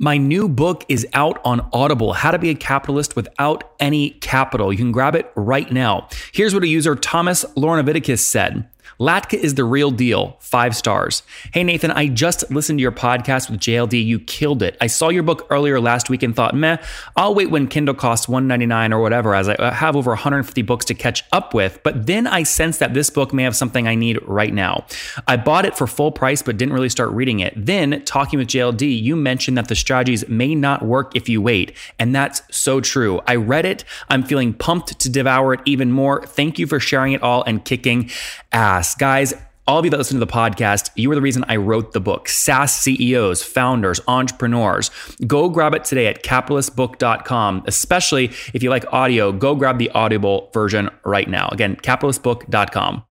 My 0.00 0.16
new 0.16 0.48
book 0.48 0.84
is 0.88 1.04
out 1.12 1.40
on 1.44 1.68
Audible 1.72 2.12
How 2.12 2.30
to 2.30 2.38
Be 2.38 2.50
a 2.50 2.54
Capitalist 2.54 3.16
Without 3.16 3.72
Any 3.80 4.10
Capital. 4.10 4.72
You 4.72 4.78
can 4.78 4.92
grab 4.92 5.16
it 5.16 5.32
right 5.34 5.72
now. 5.72 6.06
Here's 6.30 6.54
what 6.54 6.62
a 6.62 6.68
user 6.68 6.94
Thomas 6.94 7.44
Lornaviticus 7.56 8.20
said. 8.20 8.68
Latka 8.98 9.34
is 9.34 9.54
the 9.54 9.64
real 9.64 9.90
deal. 9.90 10.36
Five 10.40 10.76
stars. 10.76 11.22
Hey, 11.52 11.64
Nathan, 11.64 11.90
I 11.90 12.08
just 12.08 12.50
listened 12.50 12.78
to 12.78 12.82
your 12.82 12.92
podcast 12.92 13.50
with 13.50 13.60
JLD. 13.60 14.04
You 14.04 14.18
killed 14.20 14.62
it. 14.62 14.76
I 14.80 14.86
saw 14.86 15.08
your 15.08 15.22
book 15.22 15.46
earlier 15.50 15.80
last 15.80 16.10
week 16.10 16.22
and 16.22 16.34
thought, 16.34 16.54
meh, 16.54 16.78
I'll 17.16 17.34
wait 17.34 17.50
when 17.50 17.68
Kindle 17.68 17.94
costs 17.94 18.28
199 18.28 18.92
or 18.92 19.00
whatever, 19.00 19.34
as 19.34 19.48
I 19.48 19.54
uh, 19.54 19.72
have 19.72 19.96
over 19.96 20.10
150 20.10 20.62
books 20.62 20.84
to 20.86 20.94
catch 20.94 21.24
up 21.32 21.54
with. 21.54 21.80
But 21.82 22.06
then 22.06 22.26
I 22.26 22.42
sensed 22.42 22.80
that 22.80 22.94
this 22.94 23.10
book 23.10 23.32
may 23.32 23.42
have 23.42 23.56
something 23.56 23.86
I 23.86 23.94
need 23.94 24.18
right 24.26 24.52
now. 24.52 24.84
I 25.26 25.36
bought 25.36 25.64
it 25.64 25.76
for 25.76 25.86
full 25.86 26.12
price, 26.12 26.42
but 26.42 26.56
didn't 26.56 26.74
really 26.74 26.88
start 26.88 27.10
reading 27.10 27.40
it. 27.40 27.54
Then, 27.56 28.02
talking 28.04 28.38
with 28.38 28.48
JLD, 28.48 29.02
you 29.02 29.16
mentioned 29.16 29.58
that 29.58 29.68
the 29.68 29.74
strategies 29.74 30.28
may 30.28 30.54
not 30.54 30.84
work 30.84 31.14
if 31.14 31.28
you 31.28 31.42
wait. 31.42 31.72
And 31.98 32.14
that's 32.14 32.42
so 32.50 32.80
true. 32.80 33.20
I 33.26 33.36
read 33.36 33.64
it. 33.64 33.84
I'm 34.08 34.22
feeling 34.22 34.54
pumped 34.54 34.98
to 35.00 35.08
devour 35.08 35.54
it 35.54 35.60
even 35.64 35.92
more. 35.92 36.24
Thank 36.26 36.58
you 36.58 36.66
for 36.66 36.80
sharing 36.80 37.12
it 37.12 37.22
all 37.22 37.42
and 37.44 37.64
kicking 37.64 38.10
ass. 38.52 38.77
Guys, 38.98 39.34
all 39.66 39.78
of 39.78 39.84
you 39.84 39.90
that 39.90 39.98
listen 39.98 40.18
to 40.18 40.24
the 40.24 40.32
podcast, 40.32 40.90
you 40.94 41.10
are 41.10 41.14
the 41.14 41.20
reason 41.20 41.44
I 41.46 41.56
wrote 41.56 41.92
the 41.92 42.00
book. 42.00 42.28
SaaS 42.28 42.72
CEOs, 42.72 43.42
founders, 43.42 44.00
entrepreneurs. 44.08 44.90
Go 45.26 45.48
grab 45.48 45.74
it 45.74 45.84
today 45.84 46.06
at 46.06 46.22
capitalistbook.com. 46.22 47.64
Especially 47.66 48.26
if 48.54 48.62
you 48.62 48.70
like 48.70 48.90
audio, 48.92 49.30
go 49.32 49.54
grab 49.54 49.78
the 49.78 49.90
Audible 49.90 50.50
version 50.54 50.88
right 51.04 51.28
now. 51.28 51.48
Again, 51.50 51.76
capitalistbook.com. 51.76 53.04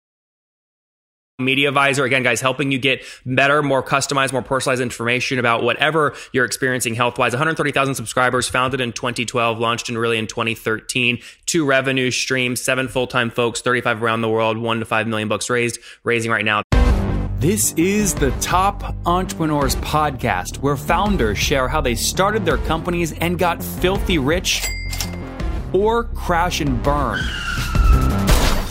Medivizor, 1.39 2.05
again, 2.05 2.23
guys, 2.23 2.39
helping 2.39 2.71
you 2.71 2.77
get 2.77 3.03
better, 3.25 3.61
more 3.61 3.83
customized, 3.83 4.31
more 4.31 4.41
personalized 4.41 4.81
information 4.81 5.37
about 5.37 5.63
whatever 5.63 6.15
you're 6.31 6.45
experiencing 6.45 6.95
health 6.95 7.17
wise. 7.17 7.33
130,000 7.33 7.93
subscribers, 7.93 8.47
founded 8.47 8.79
in 8.79 8.93
2012, 8.93 9.59
launched 9.59 9.89
in 9.89 9.97
really 9.97 10.17
in 10.17 10.27
2013. 10.27 11.19
Two 11.45 11.65
revenue 11.65 12.09
streams, 12.09 12.61
seven 12.61 12.87
full 12.87 13.05
time 13.05 13.29
folks, 13.29 13.59
35 13.59 14.01
around 14.01 14.21
the 14.21 14.29
world, 14.29 14.57
one 14.57 14.79
to 14.79 14.85
five 14.85 15.07
million 15.07 15.27
bucks 15.27 15.49
raised, 15.49 15.77
raising 16.05 16.31
right 16.31 16.45
now. 16.45 16.61
This 17.39 17.73
is 17.73 18.15
the 18.15 18.31
Top 18.39 18.95
Entrepreneurs 19.05 19.75
Podcast, 19.77 20.59
where 20.59 20.77
founders 20.77 21.37
share 21.37 21.67
how 21.67 21.81
they 21.81 21.95
started 21.95 22.45
their 22.45 22.59
companies 22.59 23.11
and 23.11 23.37
got 23.37 23.61
filthy 23.61 24.19
rich 24.19 24.65
or 25.73 26.05
crash 26.05 26.61
and 26.61 26.81
burn. 26.81 27.19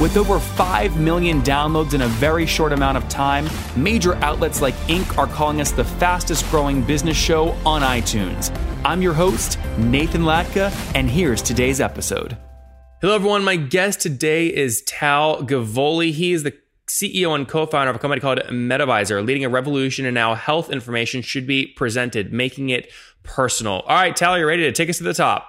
With 0.00 0.16
over 0.16 0.40
5 0.40 0.98
million 0.98 1.42
downloads 1.42 1.92
in 1.92 2.00
a 2.00 2.08
very 2.08 2.46
short 2.46 2.72
amount 2.72 2.96
of 2.96 3.06
time, 3.10 3.46
major 3.76 4.14
outlets 4.24 4.62
like 4.62 4.72
Inc. 4.88 5.18
are 5.18 5.26
calling 5.26 5.60
us 5.60 5.72
the 5.72 5.84
fastest 5.84 6.48
growing 6.50 6.82
business 6.82 7.18
show 7.18 7.50
on 7.66 7.82
iTunes. 7.82 8.50
I'm 8.82 9.02
your 9.02 9.12
host, 9.12 9.58
Nathan 9.76 10.22
Latka, 10.22 10.72
and 10.94 11.10
here's 11.10 11.42
today's 11.42 11.82
episode. 11.82 12.38
Hello, 13.02 13.14
everyone. 13.14 13.44
My 13.44 13.56
guest 13.56 14.00
today 14.00 14.46
is 14.46 14.80
Tal 14.86 15.42
Givoly. 15.42 16.12
He 16.12 16.32
is 16.32 16.44
the 16.44 16.54
CEO 16.88 17.34
and 17.34 17.46
co 17.46 17.66
founder 17.66 17.90
of 17.90 17.96
a 17.96 17.98
company 17.98 18.22
called 18.22 18.38
Medivizor, 18.48 19.22
leading 19.22 19.44
a 19.44 19.50
revolution 19.50 20.06
in 20.06 20.16
how 20.16 20.34
health 20.34 20.70
information 20.70 21.20
should 21.20 21.46
be 21.46 21.66
presented, 21.76 22.32
making 22.32 22.70
it 22.70 22.90
personal. 23.22 23.80
All 23.80 23.96
right, 23.96 24.16
Tal, 24.16 24.38
you're 24.38 24.46
ready 24.46 24.62
to 24.62 24.72
take 24.72 24.88
us 24.88 24.96
to 24.96 25.04
the 25.04 25.12
top? 25.12 25.46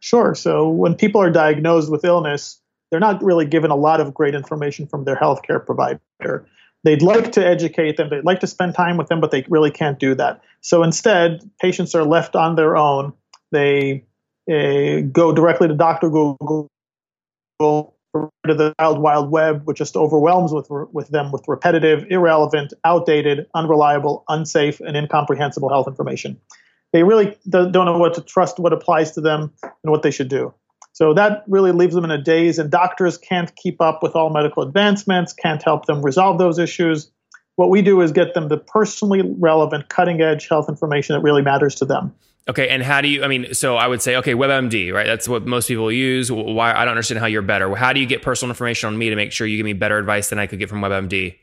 Sure. 0.00 0.34
So, 0.34 0.68
when 0.68 0.94
people 0.94 1.22
are 1.22 1.30
diagnosed 1.30 1.90
with 1.90 2.04
illness, 2.04 2.59
they're 2.90 3.00
not 3.00 3.22
really 3.22 3.46
given 3.46 3.70
a 3.70 3.76
lot 3.76 4.00
of 4.00 4.12
great 4.14 4.34
information 4.34 4.86
from 4.86 5.04
their 5.04 5.16
healthcare 5.16 5.64
provider. 5.64 6.46
They'd 6.82 7.02
like 7.02 7.32
to 7.32 7.46
educate 7.46 7.96
them, 7.96 8.08
they'd 8.10 8.24
like 8.24 8.40
to 8.40 8.46
spend 8.46 8.74
time 8.74 8.96
with 8.96 9.08
them, 9.08 9.20
but 9.20 9.30
they 9.30 9.44
really 9.48 9.70
can't 9.70 9.98
do 9.98 10.14
that. 10.14 10.42
So 10.60 10.82
instead, 10.82 11.48
patients 11.60 11.94
are 11.94 12.04
left 12.04 12.34
on 12.34 12.56
their 12.56 12.76
own. 12.76 13.12
They 13.52 14.04
uh, 14.50 15.00
go 15.12 15.32
directly 15.32 15.68
to 15.68 15.74
Dr. 15.74 16.08
Google, 16.08 16.68
to 17.60 18.54
the 18.54 18.74
wild, 18.78 18.98
wild 18.98 19.30
web, 19.30 19.62
which 19.66 19.78
just 19.78 19.96
overwhelms 19.96 20.52
with, 20.52 20.68
with 20.92 21.08
them 21.08 21.30
with 21.30 21.44
repetitive, 21.46 22.06
irrelevant, 22.10 22.72
outdated, 22.84 23.46
unreliable, 23.54 24.24
unsafe, 24.28 24.80
and 24.80 24.96
incomprehensible 24.96 25.68
health 25.68 25.86
information. 25.86 26.40
They 26.92 27.04
really 27.04 27.36
don't 27.48 27.72
know 27.72 27.98
what 27.98 28.14
to 28.14 28.20
trust, 28.20 28.58
what 28.58 28.72
applies 28.72 29.12
to 29.12 29.20
them, 29.20 29.52
and 29.62 29.92
what 29.92 30.02
they 30.02 30.10
should 30.10 30.28
do. 30.28 30.52
So 31.00 31.14
that 31.14 31.44
really 31.48 31.72
leaves 31.72 31.94
them 31.94 32.04
in 32.04 32.10
a 32.10 32.22
daze, 32.22 32.58
and 32.58 32.70
doctors 32.70 33.16
can't 33.16 33.50
keep 33.56 33.80
up 33.80 34.02
with 34.02 34.14
all 34.14 34.28
medical 34.28 34.62
advancements, 34.62 35.32
can't 35.32 35.62
help 35.62 35.86
them 35.86 36.02
resolve 36.02 36.36
those 36.36 36.58
issues. 36.58 37.10
What 37.56 37.70
we 37.70 37.80
do 37.80 38.02
is 38.02 38.12
get 38.12 38.34
them 38.34 38.48
the 38.48 38.58
personally 38.58 39.22
relevant, 39.38 39.88
cutting 39.88 40.20
edge 40.20 40.46
health 40.48 40.68
information 40.68 41.14
that 41.14 41.22
really 41.22 41.40
matters 41.40 41.76
to 41.76 41.86
them. 41.86 42.14
Okay, 42.50 42.68
and 42.68 42.82
how 42.82 43.00
do 43.00 43.08
you? 43.08 43.24
I 43.24 43.28
mean, 43.28 43.54
so 43.54 43.76
I 43.76 43.88
would 43.88 44.02
say, 44.02 44.16
okay, 44.16 44.34
WebMD, 44.34 44.92
right? 44.92 45.06
That's 45.06 45.26
what 45.26 45.46
most 45.46 45.68
people 45.68 45.90
use. 45.90 46.30
Why 46.30 46.74
I 46.74 46.84
don't 46.84 46.92
understand 46.92 47.18
how 47.18 47.26
you're 47.26 47.40
better. 47.40 47.74
How 47.74 47.94
do 47.94 48.00
you 48.00 48.06
get 48.06 48.20
personal 48.20 48.50
information 48.50 48.88
on 48.88 48.98
me 48.98 49.08
to 49.08 49.16
make 49.16 49.32
sure 49.32 49.46
you 49.46 49.56
give 49.56 49.64
me 49.64 49.72
better 49.72 49.96
advice 49.96 50.28
than 50.28 50.38
I 50.38 50.46
could 50.46 50.58
get 50.58 50.68
from 50.68 50.82
WebMD? 50.82 51.34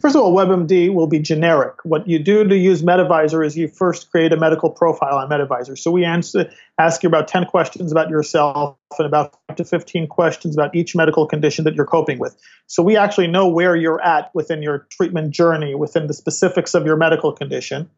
First 0.00 0.14
of 0.14 0.22
all, 0.22 0.34
WebMD 0.34 0.92
will 0.92 1.06
be 1.06 1.18
generic. 1.18 1.74
What 1.84 2.06
you 2.06 2.18
do 2.18 2.44
to 2.46 2.56
use 2.56 2.82
Medivizor 2.82 3.44
is 3.44 3.56
you 3.56 3.66
first 3.66 4.10
create 4.10 4.30
a 4.30 4.36
medical 4.36 4.68
profile 4.68 5.16
on 5.16 5.30
Medivizor. 5.30 5.78
So 5.78 5.90
we 5.90 6.04
answer, 6.04 6.50
ask 6.78 7.02
you 7.02 7.06
about 7.06 7.28
10 7.28 7.46
questions 7.46 7.92
about 7.92 8.10
yourself 8.10 8.76
and 8.98 9.06
about 9.06 9.38
5 9.48 9.56
to 9.56 9.64
15 9.64 10.06
questions 10.08 10.54
about 10.54 10.74
each 10.74 10.94
medical 10.94 11.26
condition 11.26 11.64
that 11.64 11.74
you're 11.74 11.86
coping 11.86 12.18
with. 12.18 12.36
So 12.66 12.82
we 12.82 12.96
actually 12.96 13.28
know 13.28 13.48
where 13.48 13.74
you're 13.74 14.02
at 14.02 14.34
within 14.34 14.60
your 14.60 14.86
treatment 14.90 15.30
journey, 15.30 15.74
within 15.74 16.08
the 16.08 16.14
specifics 16.14 16.74
of 16.74 16.84
your 16.84 16.96
medical 16.96 17.32
condition. 17.32 17.88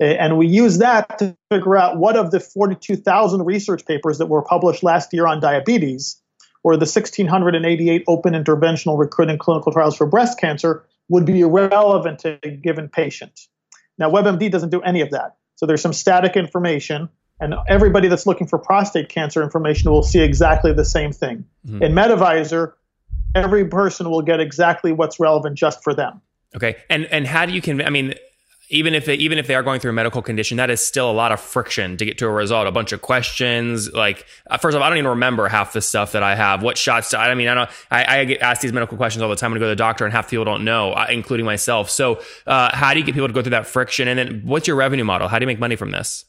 And 0.00 0.36
we 0.36 0.46
use 0.46 0.78
that 0.78 1.18
to 1.18 1.34
figure 1.50 1.78
out 1.78 1.96
what 1.96 2.16
of 2.16 2.30
the 2.30 2.40
42,000 2.40 3.44
research 3.44 3.86
papers 3.86 4.18
that 4.18 4.26
were 4.26 4.42
published 4.42 4.82
last 4.82 5.14
year 5.14 5.26
on 5.26 5.40
diabetes 5.40 6.20
or 6.62 6.76
the 6.76 6.80
1,688 6.80 8.04
open 8.06 8.34
interventional 8.34 8.98
recruiting 8.98 9.38
clinical 9.38 9.72
trials 9.72 9.96
for 9.96 10.06
breast 10.06 10.38
cancer 10.38 10.84
would 11.08 11.24
be 11.24 11.40
irrelevant 11.40 12.20
to 12.20 12.38
a 12.42 12.50
given 12.50 12.88
patient. 12.88 13.40
Now, 13.98 14.10
WebMD 14.10 14.50
doesn't 14.50 14.70
do 14.70 14.80
any 14.82 15.00
of 15.00 15.10
that. 15.10 15.36
So 15.56 15.66
there's 15.66 15.82
some 15.82 15.92
static 15.92 16.36
information, 16.36 17.08
and 17.40 17.54
everybody 17.68 18.08
that's 18.08 18.26
looking 18.26 18.46
for 18.46 18.58
prostate 18.58 19.08
cancer 19.08 19.42
information 19.42 19.90
will 19.90 20.04
see 20.04 20.20
exactly 20.20 20.72
the 20.72 20.84
same 20.84 21.12
thing. 21.12 21.44
Mm-hmm. 21.66 21.82
In 21.82 21.92
Medivizor, 21.92 22.74
every 23.34 23.64
person 23.64 24.08
will 24.10 24.22
get 24.22 24.38
exactly 24.40 24.92
what's 24.92 25.18
relevant 25.18 25.58
just 25.58 25.82
for 25.82 25.94
them. 25.94 26.20
Okay, 26.54 26.76
and 26.88 27.06
and 27.06 27.26
how 27.26 27.44
do 27.44 27.52
you 27.52 27.60
convince? 27.60 27.86
I 27.86 27.90
mean, 27.90 28.14
even 28.70 28.94
if 28.94 29.06
they, 29.06 29.14
even 29.14 29.38
if 29.38 29.46
they 29.46 29.54
are 29.54 29.62
going 29.62 29.80
through 29.80 29.90
a 29.90 29.94
medical 29.94 30.20
condition, 30.20 30.58
that 30.58 30.68
is 30.68 30.84
still 30.84 31.10
a 31.10 31.12
lot 31.12 31.32
of 31.32 31.40
friction 31.40 31.96
to 31.96 32.04
get 32.04 32.18
to 32.18 32.26
a 32.26 32.30
result. 32.30 32.66
A 32.66 32.70
bunch 32.70 32.92
of 32.92 33.00
questions. 33.00 33.90
Like 33.92 34.26
uh, 34.50 34.58
first 34.58 34.76
of 34.76 34.82
all, 34.82 34.86
I 34.86 34.90
don't 34.90 34.98
even 34.98 35.10
remember 35.10 35.48
half 35.48 35.72
the 35.72 35.80
stuff 35.80 36.12
that 36.12 36.22
I 36.22 36.34
have. 36.34 36.62
What 36.62 36.76
shots? 36.76 37.10
To, 37.10 37.18
I 37.18 37.34
mean, 37.34 37.48
I 37.48 37.54
don't. 37.54 37.70
I, 37.90 38.20
I, 38.20 38.24
get 38.24 38.42
asked 38.42 38.60
these 38.60 38.72
medical 38.72 38.98
questions 38.98 39.22
all 39.22 39.30
the 39.30 39.36
time 39.36 39.52
when 39.52 39.58
I 39.58 39.60
go 39.60 39.66
to 39.66 39.70
the 39.70 39.76
doctor, 39.76 40.04
and 40.04 40.12
half 40.12 40.28
people 40.28 40.44
don't 40.44 40.64
know, 40.64 40.92
uh, 40.92 41.06
including 41.08 41.46
myself. 41.46 41.88
So, 41.88 42.20
uh, 42.46 42.74
how 42.76 42.92
do 42.92 43.00
you 43.00 43.06
get 43.06 43.14
people 43.14 43.28
to 43.28 43.34
go 43.34 43.42
through 43.42 43.50
that 43.50 43.66
friction? 43.66 44.06
And 44.06 44.18
then, 44.18 44.42
what's 44.44 44.66
your 44.66 44.76
revenue 44.76 45.04
model? 45.04 45.28
How 45.28 45.38
do 45.38 45.44
you 45.44 45.48
make 45.48 45.58
money 45.58 45.76
from 45.76 45.90
this? 45.90 46.26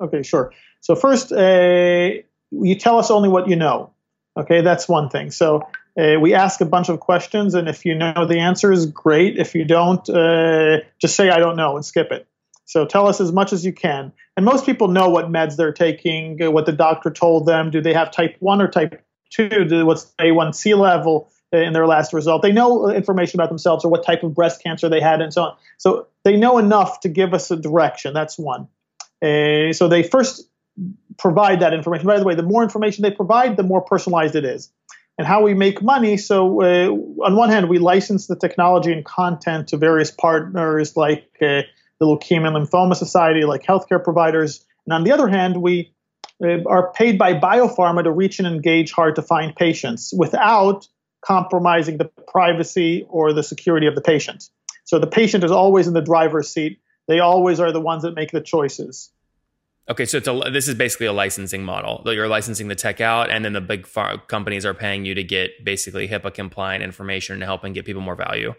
Okay, 0.00 0.22
sure. 0.22 0.52
So 0.80 0.94
first, 0.94 1.32
uh, 1.32 2.10
you 2.50 2.74
tell 2.78 2.98
us 2.98 3.10
only 3.10 3.28
what 3.28 3.48
you 3.48 3.56
know. 3.56 3.90
Okay, 4.36 4.60
that's 4.60 4.88
one 4.88 5.08
thing. 5.08 5.32
So 5.32 5.66
uh, 5.98 6.20
we 6.20 6.32
ask 6.32 6.60
a 6.60 6.64
bunch 6.64 6.88
of 6.88 7.00
questions, 7.00 7.54
and 7.54 7.68
if 7.68 7.84
you 7.84 7.94
know 7.94 8.24
the 8.26 8.38
answers, 8.38 8.86
great. 8.86 9.36
If 9.36 9.54
you 9.54 9.64
don't, 9.64 10.08
uh, 10.08 10.78
just 11.00 11.16
say 11.16 11.30
I 11.30 11.38
don't 11.38 11.56
know 11.56 11.74
and 11.74 11.84
skip 11.84 12.12
it. 12.12 12.28
So 12.66 12.86
tell 12.86 13.08
us 13.08 13.20
as 13.20 13.32
much 13.32 13.52
as 13.52 13.64
you 13.64 13.72
can. 13.72 14.12
And 14.36 14.44
most 14.44 14.64
people 14.64 14.88
know 14.88 15.08
what 15.08 15.26
meds 15.32 15.56
they're 15.56 15.72
taking, 15.72 16.40
uh, 16.40 16.50
what 16.50 16.66
the 16.66 16.72
doctor 16.72 17.10
told 17.10 17.46
them. 17.46 17.70
Do 17.70 17.80
they 17.80 17.94
have 17.94 18.12
type 18.12 18.36
one 18.38 18.60
or 18.60 18.68
type 18.68 19.02
two? 19.30 19.48
Do, 19.48 19.86
what's 19.86 20.04
the 20.04 20.24
A1C 20.24 20.78
level 20.78 21.32
uh, 21.52 21.58
in 21.58 21.72
their 21.72 21.86
last 21.86 22.12
result? 22.12 22.42
They 22.42 22.52
know 22.52 22.88
information 22.90 23.40
about 23.40 23.48
themselves 23.48 23.84
or 23.84 23.90
what 23.90 24.04
type 24.04 24.22
of 24.22 24.34
breast 24.34 24.62
cancer 24.62 24.88
they 24.88 25.00
had, 25.00 25.20
and 25.20 25.32
so 25.32 25.42
on. 25.42 25.56
So 25.78 26.06
they 26.22 26.36
know 26.36 26.58
enough 26.58 27.00
to 27.00 27.08
give 27.08 27.34
us 27.34 27.50
a 27.50 27.56
direction. 27.56 28.14
That's 28.14 28.38
one. 28.38 28.68
Uh, 29.20 29.72
so 29.72 29.88
they 29.88 30.04
first 30.04 30.48
provide 31.16 31.58
that 31.60 31.74
information. 31.74 32.06
By 32.06 32.20
the 32.20 32.24
way, 32.24 32.36
the 32.36 32.44
more 32.44 32.62
information 32.62 33.02
they 33.02 33.10
provide, 33.10 33.56
the 33.56 33.64
more 33.64 33.80
personalized 33.80 34.36
it 34.36 34.44
is 34.44 34.70
and 35.18 35.26
how 35.26 35.42
we 35.42 35.52
make 35.52 35.82
money. 35.82 36.16
So, 36.16 36.62
uh, 36.62 37.24
on 37.24 37.36
one 37.36 37.50
hand, 37.50 37.68
we 37.68 37.78
license 37.78 38.28
the 38.28 38.36
technology 38.36 38.92
and 38.92 39.04
content 39.04 39.68
to 39.68 39.76
various 39.76 40.12
partners 40.12 40.96
like 40.96 41.28
uh, 41.42 41.62
the 41.98 42.06
Leukemia 42.06 42.54
and 42.54 42.68
Lymphoma 42.68 42.94
Society, 42.94 43.44
like 43.44 43.64
healthcare 43.64 44.02
providers. 44.02 44.64
And 44.86 44.94
on 44.94 45.04
the 45.04 45.12
other 45.12 45.26
hand, 45.26 45.60
we 45.60 45.92
uh, 46.42 46.62
are 46.66 46.92
paid 46.92 47.18
by 47.18 47.34
biopharma 47.34 48.04
to 48.04 48.12
reach 48.12 48.38
and 48.38 48.46
engage 48.46 48.92
hard 48.92 49.16
to 49.16 49.22
find 49.22 49.54
patients 49.54 50.14
without 50.16 50.86
compromising 51.20 51.98
the 51.98 52.10
privacy 52.28 53.04
or 53.08 53.32
the 53.32 53.42
security 53.42 53.88
of 53.88 53.96
the 53.96 54.00
patient. 54.00 54.48
So 54.84 55.00
the 55.00 55.08
patient 55.08 55.42
is 55.42 55.50
always 55.50 55.88
in 55.88 55.94
the 55.94 56.00
driver's 56.00 56.48
seat. 56.48 56.80
They 57.08 57.18
always 57.18 57.58
are 57.58 57.72
the 57.72 57.80
ones 57.80 58.04
that 58.04 58.14
make 58.14 58.30
the 58.30 58.40
choices. 58.40 59.10
Okay, 59.90 60.04
so 60.04 60.18
it's 60.18 60.28
a, 60.28 60.50
this 60.52 60.68
is 60.68 60.74
basically 60.74 61.06
a 61.06 61.12
licensing 61.12 61.64
model. 61.64 62.02
You're 62.04 62.28
licensing 62.28 62.68
the 62.68 62.74
tech 62.74 63.00
out, 63.00 63.30
and 63.30 63.44
then 63.44 63.54
the 63.54 63.60
big 63.60 63.88
companies 64.26 64.66
are 64.66 64.74
paying 64.74 65.06
you 65.06 65.14
to 65.14 65.24
get 65.24 65.64
basically 65.64 66.06
HIPAA 66.06 66.34
compliant 66.34 66.84
information 66.84 67.40
to 67.40 67.46
help 67.46 67.64
and 67.64 67.74
get 67.74 67.86
people 67.86 68.02
more 68.02 68.14
value. 68.14 68.54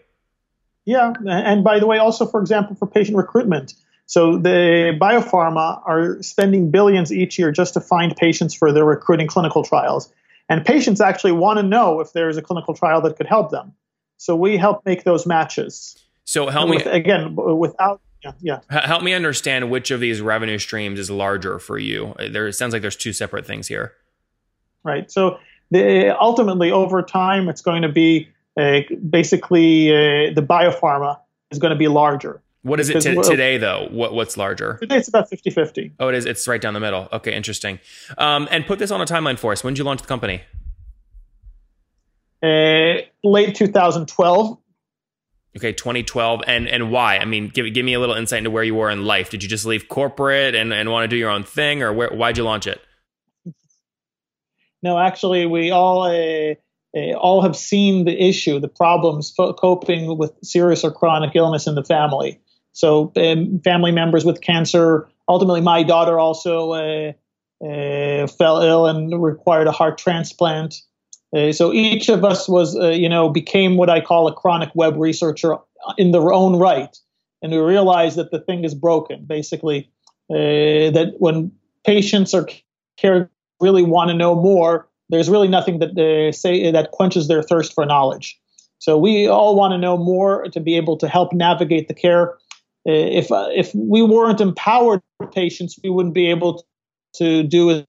Yeah, 0.86 1.12
and 1.26 1.62
by 1.62 1.78
the 1.78 1.86
way, 1.86 1.98
also 1.98 2.26
for 2.26 2.40
example, 2.40 2.74
for 2.74 2.86
patient 2.86 3.16
recruitment. 3.16 3.74
So 4.06 4.38
the 4.38 4.98
biopharma 5.00 5.82
are 5.86 6.20
spending 6.20 6.72
billions 6.72 7.12
each 7.12 7.38
year 7.38 7.52
just 7.52 7.74
to 7.74 7.80
find 7.80 8.16
patients 8.16 8.54
for 8.54 8.72
their 8.72 8.84
recruiting 8.84 9.28
clinical 9.28 9.62
trials. 9.62 10.12
And 10.48 10.66
patients 10.66 11.00
actually 11.00 11.30
want 11.30 11.60
to 11.60 11.62
know 11.62 12.00
if 12.00 12.12
there's 12.12 12.36
a 12.36 12.42
clinical 12.42 12.74
trial 12.74 13.00
that 13.02 13.16
could 13.16 13.28
help 13.28 13.52
them. 13.52 13.72
So 14.16 14.34
we 14.34 14.56
help 14.56 14.84
make 14.84 15.04
those 15.04 15.26
matches. 15.26 15.96
So 16.24 16.48
help 16.48 16.70
with, 16.70 16.86
me 16.86 16.90
again 16.90 17.36
without 17.36 18.00
yeah, 18.22 18.32
yeah. 18.40 18.60
Help 18.86 19.02
me 19.02 19.14
understand 19.14 19.70
which 19.70 19.90
of 19.90 20.00
these 20.00 20.20
revenue 20.20 20.58
streams 20.58 20.98
is 20.98 21.10
larger 21.10 21.58
for 21.58 21.78
you. 21.78 22.14
There 22.18 22.46
it 22.48 22.52
sounds 22.54 22.72
like 22.72 22.82
there's 22.82 22.96
two 22.96 23.12
separate 23.12 23.46
things 23.46 23.68
here. 23.68 23.94
Right. 24.84 25.10
So 25.10 25.38
the, 25.70 26.16
ultimately, 26.20 26.70
over 26.70 27.02
time, 27.02 27.48
it's 27.48 27.62
going 27.62 27.82
to 27.82 27.88
be 27.88 28.28
uh, 28.56 28.80
basically 29.08 29.90
uh, 29.90 30.34
the 30.34 30.42
biopharma 30.42 31.18
is 31.50 31.58
going 31.58 31.70
to 31.70 31.78
be 31.78 31.88
larger. 31.88 32.42
What 32.62 32.78
is 32.78 32.90
it 32.90 33.00
t- 33.00 33.14
today, 33.22 33.56
though? 33.56 33.88
What 33.90 34.12
what's 34.12 34.36
larger? 34.36 34.76
Today 34.82 34.96
it's 34.96 35.08
about 35.08 35.30
50 35.30 35.48
50. 35.48 35.92
Oh, 35.98 36.08
it 36.08 36.14
is. 36.14 36.26
It's 36.26 36.46
right 36.46 36.60
down 36.60 36.74
the 36.74 36.80
middle. 36.80 37.08
Okay, 37.10 37.34
interesting. 37.34 37.78
Um, 38.18 38.48
and 38.50 38.66
put 38.66 38.78
this 38.78 38.90
on 38.90 39.00
a 39.00 39.06
timeline 39.06 39.38
for 39.38 39.52
us. 39.52 39.64
When 39.64 39.72
did 39.72 39.78
you 39.78 39.84
launch 39.84 40.02
the 40.02 40.08
company? 40.08 40.42
Uh, 42.42 43.06
late 43.24 43.54
2012. 43.54 44.58
Okay, 45.56 45.72
2012, 45.72 46.42
and 46.46 46.68
and 46.68 46.92
why? 46.92 47.18
I 47.18 47.24
mean, 47.24 47.48
give 47.48 47.72
give 47.74 47.84
me 47.84 47.94
a 47.94 48.00
little 48.00 48.14
insight 48.14 48.38
into 48.38 48.50
where 48.50 48.62
you 48.62 48.76
were 48.76 48.88
in 48.88 49.04
life. 49.04 49.30
Did 49.30 49.42
you 49.42 49.48
just 49.48 49.66
leave 49.66 49.88
corporate 49.88 50.54
and, 50.54 50.72
and 50.72 50.90
want 50.90 51.04
to 51.04 51.08
do 51.08 51.16
your 51.16 51.30
own 51.30 51.42
thing, 51.42 51.82
or 51.82 51.92
where, 51.92 52.10
why'd 52.10 52.38
you 52.38 52.44
launch 52.44 52.68
it? 52.68 52.80
No, 54.82 54.96
actually, 54.96 55.46
we 55.46 55.72
all 55.72 56.04
uh, 56.04 56.54
uh, 56.96 57.14
all 57.14 57.42
have 57.42 57.56
seen 57.56 58.04
the 58.04 58.28
issue, 58.28 58.60
the 58.60 58.68
problems 58.68 59.34
coping 59.36 60.16
with 60.16 60.32
serious 60.42 60.84
or 60.84 60.92
chronic 60.92 61.34
illness 61.34 61.66
in 61.66 61.74
the 61.74 61.84
family. 61.84 62.40
So, 62.72 63.12
um, 63.16 63.60
family 63.64 63.92
members 63.92 64.24
with 64.24 64.40
cancer. 64.40 65.08
Ultimately, 65.28 65.60
my 65.60 65.82
daughter 65.82 66.18
also 66.18 66.72
uh, 66.72 67.12
uh 67.64 68.26
fell 68.28 68.62
ill 68.62 68.86
and 68.86 69.20
required 69.22 69.66
a 69.66 69.72
heart 69.72 69.98
transplant. 69.98 70.80
Uh, 71.34 71.52
so 71.52 71.72
each 71.72 72.08
of 72.08 72.24
us 72.24 72.48
was, 72.48 72.76
uh, 72.76 72.88
you 72.88 73.08
know, 73.08 73.28
became 73.28 73.76
what 73.76 73.88
I 73.88 74.00
call 74.00 74.26
a 74.26 74.34
chronic 74.34 74.70
web 74.74 74.96
researcher 74.96 75.56
in 75.96 76.10
their 76.10 76.32
own 76.32 76.56
right, 76.56 76.96
and 77.42 77.52
we 77.52 77.58
realized 77.58 78.16
that 78.16 78.30
the 78.30 78.40
thing 78.40 78.64
is 78.64 78.74
broken. 78.74 79.24
Basically, 79.24 79.90
uh, 80.30 80.90
that 80.90 81.14
when 81.18 81.52
patients 81.84 82.34
or 82.34 82.48
care 82.96 83.30
really 83.60 83.82
want 83.82 84.10
to 84.10 84.16
know 84.16 84.34
more, 84.34 84.88
there's 85.08 85.28
really 85.28 85.48
nothing 85.48 85.78
that 85.78 85.94
they 85.94 86.32
say 86.32 86.70
that 86.70 86.90
quenches 86.90 87.28
their 87.28 87.42
thirst 87.42 87.74
for 87.74 87.86
knowledge. 87.86 88.38
So 88.78 88.96
we 88.96 89.26
all 89.26 89.56
want 89.56 89.72
to 89.72 89.78
know 89.78 89.96
more 89.96 90.44
to 90.48 90.60
be 90.60 90.76
able 90.76 90.96
to 90.98 91.08
help 91.08 91.32
navigate 91.32 91.88
the 91.88 91.94
care. 91.94 92.32
Uh, 92.88 92.92
if 92.92 93.30
uh, 93.30 93.48
if 93.54 93.74
we 93.74 94.02
weren't 94.02 94.40
empowered 94.40 95.00
patients, 95.32 95.78
we 95.84 95.90
wouldn't 95.90 96.14
be 96.14 96.30
able 96.30 96.64
to 97.16 97.42
do 97.42 97.84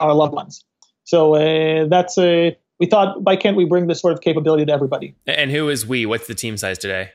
our 0.00 0.14
loved 0.14 0.32
ones. 0.32 0.64
So 1.04 1.34
uh, 1.34 1.86
that's 1.86 2.18
a. 2.18 2.48
Uh, 2.48 2.50
we 2.80 2.86
thought, 2.86 3.22
why 3.22 3.36
can't 3.36 3.56
we 3.56 3.64
bring 3.64 3.86
this 3.86 4.00
sort 4.00 4.14
of 4.14 4.20
capability 4.20 4.64
to 4.66 4.72
everybody? 4.72 5.14
And 5.28 5.52
who 5.52 5.68
is 5.68 5.86
we? 5.86 6.06
What's 6.06 6.26
the 6.26 6.34
team 6.34 6.56
size 6.56 6.76
today? 6.76 7.12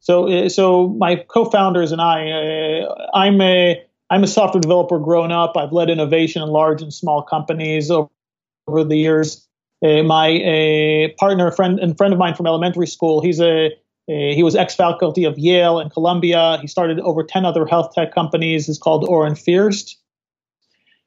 So, 0.00 0.28
uh, 0.28 0.50
so 0.50 0.88
my 0.88 1.16
co-founders 1.16 1.90
and 1.90 2.02
I, 2.02 2.82
uh, 2.82 3.08
I'm 3.14 3.40
a 3.40 3.82
I'm 4.10 4.22
a 4.22 4.26
software 4.26 4.60
developer 4.60 4.98
grown 4.98 5.32
up. 5.32 5.56
I've 5.56 5.72
led 5.72 5.88
innovation 5.88 6.42
in 6.42 6.50
large 6.50 6.82
and 6.82 6.92
small 6.92 7.22
companies 7.22 7.90
over, 7.90 8.10
over 8.68 8.84
the 8.84 8.96
years. 8.96 9.48
Uh, 9.82 10.02
my 10.02 11.08
partner, 11.18 11.50
friend, 11.50 11.80
and 11.80 11.96
friend 11.96 12.12
of 12.12 12.18
mine 12.18 12.34
from 12.34 12.46
elementary 12.46 12.86
school, 12.86 13.22
he's 13.22 13.40
a 13.40 13.70
he 14.06 14.42
was 14.44 14.54
ex-faculty 14.54 15.24
of 15.24 15.36
Yale 15.36 15.80
and 15.80 15.90
Columbia. 15.90 16.58
He 16.60 16.68
started 16.68 17.00
over 17.00 17.24
10 17.24 17.44
other 17.44 17.66
health 17.66 17.92
tech 17.92 18.14
companies. 18.14 18.66
He's 18.66 18.78
called 18.78 19.04
Oren 19.08 19.34
Fuerst. 19.34 19.96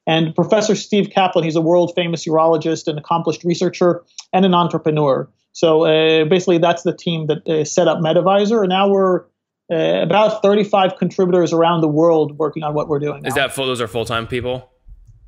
And 0.09 0.33
Professor 0.33 0.73
Steve 0.73 1.11
Kaplan, 1.11 1.45
he's 1.45 1.55
a 1.55 1.61
world 1.61 1.93
famous 1.95 2.25
urologist, 2.25 2.87
an 2.87 2.97
accomplished 2.97 3.43
researcher, 3.43 4.03
and 4.33 4.43
an 4.43 4.55
entrepreneur. 4.55 5.29
So 5.51 5.83
uh, 5.83 6.25
basically, 6.25 6.57
that's 6.57 6.81
the 6.81 6.95
team 6.95 7.27
that 7.27 7.47
uh, 7.47 7.63
set 7.63 7.87
up 7.87 7.99
Medivizor. 7.99 8.61
And 8.61 8.69
now 8.69 8.89
we're 8.89 9.25
uh, 9.71 10.01
about 10.01 10.41
35 10.41 10.97
contributors 10.97 11.53
around 11.53 11.81
the 11.81 11.87
world 11.87 12.39
working 12.39 12.63
on 12.63 12.73
what 12.73 12.87
we're 12.87 12.97
doing. 12.97 13.21
Now. 13.21 13.27
Is 13.27 13.35
that 13.35 13.53
full? 13.53 13.67
Those 13.67 13.81
are 13.81 13.87
full 13.87 14.05
time 14.05 14.25
people? 14.25 14.71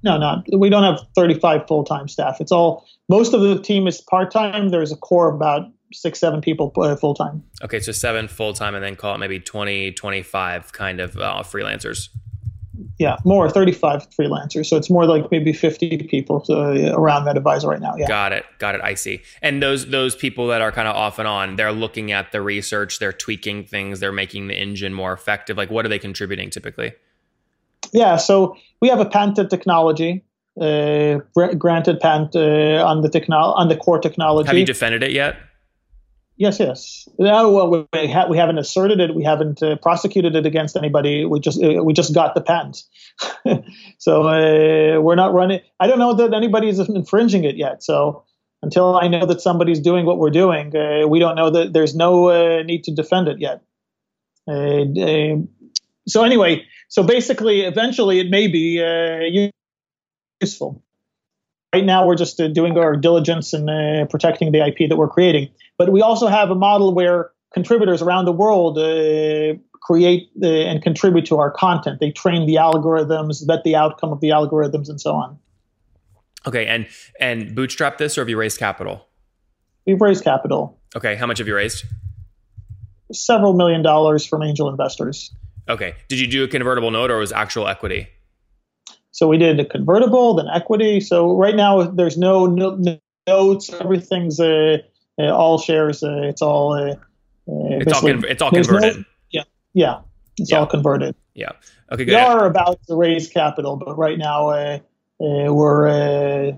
No, 0.04 0.18
no, 0.18 0.42
we 0.58 0.72
don't 0.72 0.82
have 0.82 1.00
35 1.16 1.68
full 1.68 1.84
time 1.84 2.08
staff. 2.08 2.42
It's 2.42 2.52
all 2.52 2.88
most 3.08 3.36
of 3.36 3.42
the 3.42 3.62
team 3.62 3.86
is 3.86 4.02
part 4.02 4.32
time. 4.32 4.70
There's 4.70 4.92
a 4.92 4.98
core 4.98 5.30
of 5.30 5.36
about 5.36 5.70
six, 5.94 6.20
seven 6.20 6.42
people 6.42 6.74
uh, 6.78 6.96
full 6.96 7.14
time. 7.14 7.44
Okay, 7.64 7.82
so 7.82 7.92
seven 7.92 8.28
full 8.28 8.54
time, 8.54 8.74
and 8.74 8.84
then 8.84 8.96
call 8.96 9.14
it 9.14 9.20
maybe 9.20 9.40
20, 9.40 9.92
25 9.92 10.74
kind 10.74 11.00
of 11.00 11.18
uh, 11.18 11.44
freelancers 11.46 12.08
yeah, 13.00 13.18
more 13.26 13.50
35 13.50 14.10
freelancers. 14.10 14.68
So 14.68 14.78
it's 14.78 14.90
more 14.90 15.06
like 15.06 15.30
maybe 15.32 15.54
50 15.54 16.08
people 16.10 16.46
uh, 16.50 16.94
around 16.94 17.28
advisor 17.28 17.68
right 17.68 17.82
now. 17.82 17.96
Yeah. 17.98 18.08
Got 18.08 18.34
it. 18.34 18.46
Got 18.60 18.76
it. 18.76 18.82
I 18.82 18.94
see. 18.94 19.22
And 19.42 19.62
those 19.62 19.88
those 19.88 20.16
people 20.16 20.48
that 20.48 20.62
are 20.62 20.72
kind 20.72 20.88
of 20.88 20.96
off 20.96 21.20
and 21.20 21.28
on, 21.28 21.56
they're 21.56 21.72
looking 21.72 22.12
at 22.12 22.32
the 22.32 22.42
research, 22.42 23.00
they're 23.00 23.14
tweaking 23.14 23.66
things, 23.66 24.00
they're 24.00 24.12
making 24.12 24.48
the 24.48 24.56
engine 24.56 24.94
more 24.94 25.14
effective. 25.14 25.58
Like 25.58 25.70
what 25.70 25.86
are 25.86 25.90
they 25.90 26.00
contributing 26.00 26.50
typically? 26.50 26.94
Yeah, 27.94 28.18
so 28.18 28.56
we 28.82 28.90
have 28.90 29.00
a 29.00 29.06
patented 29.06 29.50
technology, 29.50 30.24
uh, 30.60 31.20
granted 31.58 32.00
patent 32.00 32.36
uh, 32.36 32.86
on 32.86 33.02
the 33.02 33.10
techno- 33.10 33.54
on 33.54 33.68
the 33.68 33.76
core 33.76 34.00
technology. 34.00 34.48
Have 34.48 34.58
you 34.58 34.66
defended 34.66 35.04
it 35.04 35.12
yet? 35.12 35.36
Yes, 36.42 36.60
yes. 36.60 37.08
No, 37.20 37.52
well, 37.52 37.88
we, 37.94 38.08
ha- 38.12 38.26
we 38.28 38.36
haven't 38.36 38.58
asserted 38.58 39.00
it. 39.00 39.14
We 39.14 39.24
haven't 39.24 39.62
uh, 39.62 39.76
prosecuted 39.76 40.36
it 40.36 40.48
against 40.48 40.76
anybody. 40.76 41.24
We 41.24 41.40
just 41.40 41.62
uh, 41.64 41.84
we 41.84 41.94
just 41.94 42.16
got 42.16 42.34
the 42.34 42.42
patent. 42.42 42.82
so 44.00 44.24
uh, 44.24 45.00
we're 45.00 45.14
not 45.14 45.36
running. 45.36 45.60
I 45.80 45.86
don't 45.86 46.00
know 46.00 46.16
that 46.16 46.34
anybody's 46.34 46.80
infringing 46.80 47.44
it 47.44 47.58
yet. 47.58 47.84
So 47.84 48.24
until 48.64 48.98
I 48.98 49.08
know 49.08 49.28
that 49.28 49.40
somebody's 49.40 49.80
doing 49.80 50.08
what 50.08 50.18
we're 50.18 50.32
doing, 50.32 50.76
uh, 50.76 51.08
we 51.08 51.20
don't 51.20 51.36
know 51.36 51.52
that 51.52 51.74
there's 51.74 51.96
no 51.96 52.30
uh, 52.30 52.64
need 52.64 52.86
to 52.86 52.92
defend 52.92 53.28
it 53.28 53.38
yet. 53.40 53.62
Uh, 54.48 55.46
so 56.08 56.24
anyway, 56.24 56.66
so 56.88 57.04
basically, 57.04 57.62
eventually, 57.62 58.20
it 58.20 58.32
may 58.32 58.48
be 58.48 59.52
useful 60.42 60.82
right 61.74 61.86
now 61.86 62.06
we're 62.06 62.16
just 62.16 62.40
uh, 62.40 62.48
doing 62.48 62.78
our 62.78 62.96
diligence 62.96 63.54
and 63.54 63.70
uh, 63.70 64.06
protecting 64.06 64.52
the 64.52 64.66
IP 64.66 64.90
that 64.90 64.98
we're 64.98 65.10
creating. 65.10 65.50
But 65.78 65.92
we 65.92 66.02
also 66.02 66.28
have 66.28 66.50
a 66.50 66.56
model 66.56 66.94
where 66.94 67.32
contributors 67.54 68.02
around 68.02 68.26
the 68.26 68.32
world 68.32 68.78
uh, 68.78 69.60
create 69.82 70.30
uh, 70.42 70.48
and 70.48 70.82
contribute 70.82 71.26
to 71.28 71.40
our 71.40 71.52
content. 71.52 72.00
They 72.00 72.12
train 72.12 72.46
the 72.46 72.56
algorithms, 72.56 73.46
vet 73.46 73.64
the 73.64 73.76
outcome 73.76 74.12
of 74.12 74.20
the 74.22 74.30
algorithms, 74.30 74.90
and 74.90 75.00
so 75.00 75.14
on. 75.14 75.40
Okay, 76.46 76.66
and 76.68 76.88
and 77.20 77.56
bootstrap 77.56 77.98
this, 77.98 78.18
or 78.18 78.22
have 78.22 78.30
you 78.30 78.38
raised 78.38 78.58
capital? 78.58 79.08
We've 79.86 80.02
raised 80.02 80.24
capital. 80.24 80.80
Okay, 80.96 81.16
how 81.16 81.26
much 81.26 81.38
have 81.38 81.48
you 81.48 81.56
raised? 81.56 81.86
Several 83.12 83.54
million 83.54 83.82
dollars 83.82 84.26
from 84.26 84.42
angel 84.44 84.70
investors. 84.70 85.34
Okay, 85.70 85.96
did 86.10 86.20
you 86.20 86.28
do 86.28 86.44
a 86.44 86.48
convertible 86.48 86.92
note 86.92 87.12
or 87.12 87.18
was 87.18 87.32
actual 87.32 87.68
equity? 87.68 88.08
So 89.12 89.28
we 89.28 89.38
did 89.38 89.60
a 89.60 89.66
convertible, 89.66 90.36
then 90.36 90.48
equity. 90.54 91.00
So 91.00 91.36
right 91.36 91.56
now 91.56 91.84
there's 91.84 92.18
no, 92.18 92.46
no 92.46 93.00
notes. 93.28 93.70
Everything's 93.74 94.40
uh, 94.40 94.78
uh, 95.20 95.24
all 95.24 95.58
shares. 95.58 96.04
Uh, 96.04 96.22
it's 96.24 96.42
all. 96.42 96.74
Uh, 96.74 96.96
uh, 97.48 97.80
it's 97.80 97.94
all, 97.94 98.02
con- 98.02 98.26
it's 98.28 98.42
all 98.42 98.52
converted. 98.52 98.98
No, 98.98 99.04
yeah, 99.32 99.44
yeah, 99.74 100.00
it's 100.38 100.52
yeah. 100.52 100.60
all 100.60 100.68
converted. 100.68 101.16
Yeah. 101.34 101.52
Okay. 101.92 102.06
Good. 102.06 102.14
We 102.14 102.16
are 102.16 102.46
about 102.46 102.80
to 102.88 102.96
raise 102.96 103.30
capital, 103.30 103.76
but 103.76 103.98
right 103.98 104.18
now 104.18 104.50
uh, 104.50 104.80
we're 105.20 106.58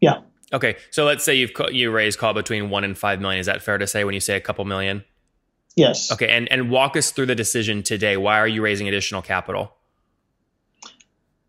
yeah. 0.00 0.20
Okay, 0.52 0.76
so 0.90 1.04
let's 1.04 1.24
say 1.24 1.34
you've 1.34 1.52
you 1.70 1.90
raised 1.90 2.18
call 2.18 2.34
between 2.34 2.70
one 2.70 2.82
and 2.82 2.98
five 2.98 3.20
million. 3.20 3.40
Is 3.40 3.46
that 3.46 3.62
fair 3.62 3.78
to 3.78 3.86
say 3.86 4.04
when 4.04 4.14
you 4.14 4.20
say 4.20 4.36
a 4.36 4.40
couple 4.40 4.64
million? 4.64 5.04
Yes. 5.76 6.10
Okay, 6.10 6.28
and 6.28 6.50
and 6.50 6.70
walk 6.70 6.96
us 6.96 7.12
through 7.12 7.26
the 7.26 7.34
decision 7.36 7.82
today. 7.82 8.16
Why 8.16 8.38
are 8.38 8.48
you 8.48 8.62
raising 8.62 8.88
additional 8.88 9.22
capital? 9.22 9.72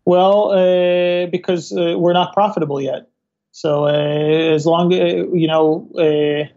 Well, 0.04 0.50
uh, 0.50 1.26
because 1.26 1.72
uh, 1.72 1.96
we're 1.98 2.12
not 2.12 2.32
profitable 2.32 2.80
yet. 2.80 3.08
So 3.52 3.86
uh, 3.86 4.54
as 4.54 4.66
long 4.66 4.92
uh, 4.92 4.96
you 4.96 5.46
know 5.46 5.88
uh, 5.96 6.48